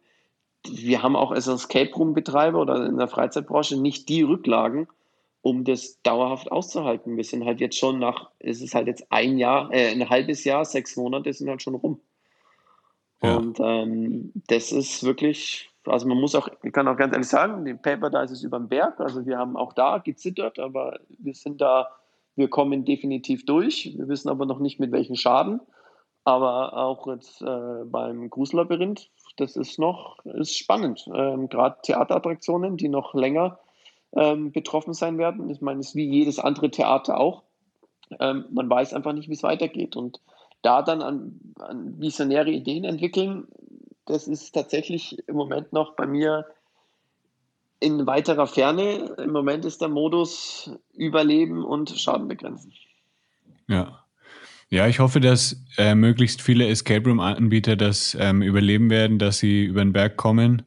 [0.67, 4.87] wir haben auch als Escape Room Betreiber oder in der Freizeitbranche nicht die Rücklagen,
[5.41, 7.15] um das dauerhaft auszuhalten.
[7.15, 10.43] Wir sind halt jetzt schon nach, es ist halt jetzt ein Jahr, äh, ein halbes
[10.43, 12.01] Jahr, sechs Monate sind halt schon rum.
[13.21, 13.35] Ja.
[13.35, 17.65] Und ähm, das ist wirklich, also man muss auch, ich kann auch ganz ehrlich sagen,
[17.65, 18.99] die Paper da ist es über den Berg.
[18.99, 21.89] Also wir haben auch da gezittert, aber wir sind da,
[22.35, 23.93] wir kommen definitiv durch.
[23.97, 25.59] Wir wissen aber noch nicht mit welchen Schaden.
[26.25, 31.05] Aber auch jetzt äh, beim Grusellabyrinth das ist noch ist spannend.
[31.13, 33.59] Ähm, Gerade Theaterattraktionen, die noch länger
[34.13, 35.49] ähm, betroffen sein werden.
[35.49, 37.43] Ich meine, es ist wie jedes andere Theater auch.
[38.19, 39.95] Ähm, man weiß einfach nicht, wie es weitergeht.
[39.95, 40.19] Und
[40.61, 43.47] da dann an, an visionäre Ideen entwickeln,
[44.05, 46.47] das ist tatsächlich im Moment noch bei mir
[47.79, 49.15] in weiterer Ferne.
[49.17, 52.73] Im Moment ist der Modus Überleben und Schaden begrenzen.
[53.67, 54.03] Ja.
[54.71, 59.65] Ja, ich hoffe, dass äh, möglichst viele Escape Room-Anbieter das ähm, überleben werden, dass sie
[59.65, 60.61] über den Berg kommen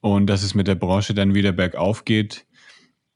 [0.00, 2.46] und dass es mit der Branche dann wieder bergauf geht.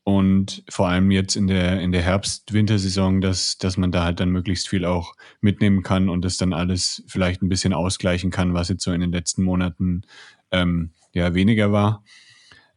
[0.03, 4.31] Und vor allem jetzt in der, in der Herbst-Wintersaison, dass, dass man da halt dann
[4.31, 8.71] möglichst viel auch mitnehmen kann und das dann alles vielleicht ein bisschen ausgleichen kann, was
[8.71, 10.03] jetzt so in den letzten Monaten
[10.51, 12.03] ähm, ja weniger war.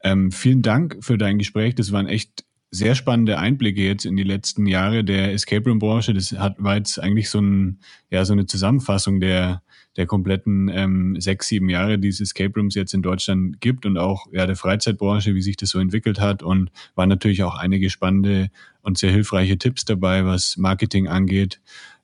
[0.04, 1.74] Ähm, vielen Dank für dein Gespräch.
[1.74, 6.14] Das waren echt sehr spannende Einblicke jetzt in die letzten Jahre der Escape Room Branche.
[6.14, 9.62] Das hat, war jetzt eigentlich so ein, ja, so eine Zusammenfassung der,
[9.98, 13.98] der kompletten ähm, sechs, sieben Jahre, die es Escape Rooms jetzt in Deutschland gibt und
[13.98, 17.90] auch ja der Freizeitbranche, wie sich das so entwickelt hat und waren natürlich auch einige
[17.90, 18.50] spannende
[18.82, 21.60] und sehr hilfreiche Tipps dabei, was Marketing angeht.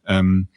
[0.06, 0.50] Ähm,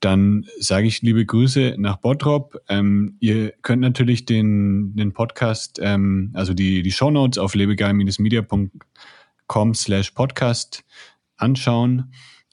[0.00, 2.60] dann sage ich liebe Grüße nach Bottrop.
[2.68, 8.70] Ähm, ihr könnt natürlich den, den Podcast, ähm, also die, die Show Notes auf lebegeil-media.com
[9.48, 10.84] com slash podcast
[11.36, 12.12] anschauen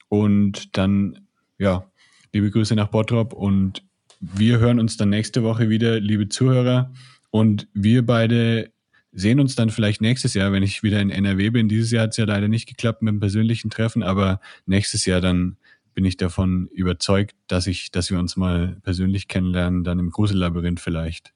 [0.10, 1.28] und dann,
[1.60, 1.86] ja,
[2.34, 3.84] liebe Grüße nach Bottrop und
[4.20, 6.91] wir hören uns dann nächste Woche wieder, liebe Zuhörer
[7.30, 8.72] und wir beide
[9.12, 11.70] sehen uns dann vielleicht nächstes Jahr, wenn ich wieder in NRW bin.
[11.70, 15.22] Dieses Jahr hat es ja leider nicht geklappt mit dem persönlichen Treffen, aber nächstes Jahr
[15.22, 15.58] dann
[15.93, 20.82] bin ich davon überzeugt, dass ich, dass wir uns mal persönlich kennenlernen, dann im Grusellabyrinth
[20.82, 21.34] vielleicht.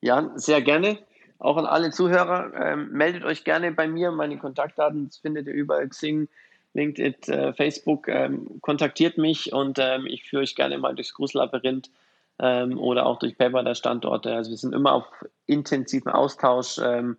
[0.00, 0.98] Ja, sehr gerne
[1.38, 4.10] auch an alle Zuhörer, ähm, meldet euch gerne bei mir.
[4.10, 6.28] Meine Kontaktdaten findet ihr überall Xing,
[6.74, 8.08] LinkedIn, äh, Facebook.
[8.08, 11.90] Ähm, kontaktiert mich und ähm, ich führe euch gerne mal durchs Grußlabyrinth
[12.38, 14.34] ähm, oder auch durch Paper der Standorte.
[14.34, 15.06] Also wir sind immer auf
[15.46, 16.78] intensiven Austausch.
[16.78, 17.18] Ähm,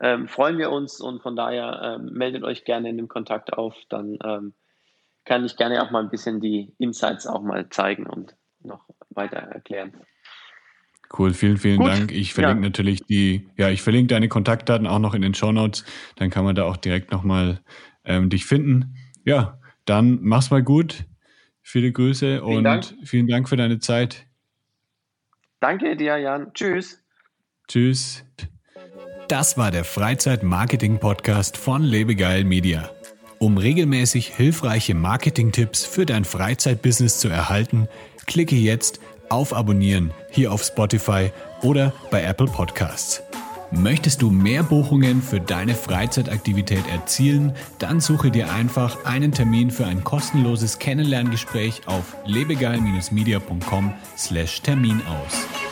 [0.00, 3.76] ähm, freuen wir uns und von daher meldet euch gerne in dem Kontakt auf.
[3.88, 4.18] Dann
[5.24, 9.36] kann ich gerne auch mal ein bisschen die Insights auch mal zeigen und noch weiter
[9.36, 9.94] erklären.
[11.16, 11.88] Cool, vielen, vielen Gut.
[11.88, 12.12] Dank.
[12.12, 12.68] Ich verlinke ja.
[12.68, 15.84] natürlich die, ja, ich verlinke deine Kontaktdaten auch noch in den Show Notes.
[16.16, 17.60] Dann kann man da auch direkt nochmal
[18.04, 18.96] ähm, dich finden.
[19.24, 21.04] Ja, dann mach's mal gut.
[21.62, 22.94] Viele Grüße vielen und Dank.
[23.04, 24.26] vielen Dank für deine Zeit.
[25.60, 26.52] Danke dir, Jan.
[26.52, 27.00] Tschüss.
[27.68, 28.24] Tschüss.
[29.28, 32.90] Das war der Freizeit-Marketing-Podcast von Lebegeil Media.
[33.38, 37.88] Um regelmäßig hilfreiche Marketing-Tipps für dein Freizeitbusiness zu erhalten,
[38.26, 43.22] klicke jetzt auf Abonnieren hier auf Spotify oder bei Apple Podcasts.
[43.70, 47.52] Möchtest du mehr Buchungen für deine Freizeitaktivität erzielen?
[47.78, 55.63] Dann suche dir einfach einen Termin für ein kostenloses Kennenlerngespräch auf lebegeil-media.com/termin aus.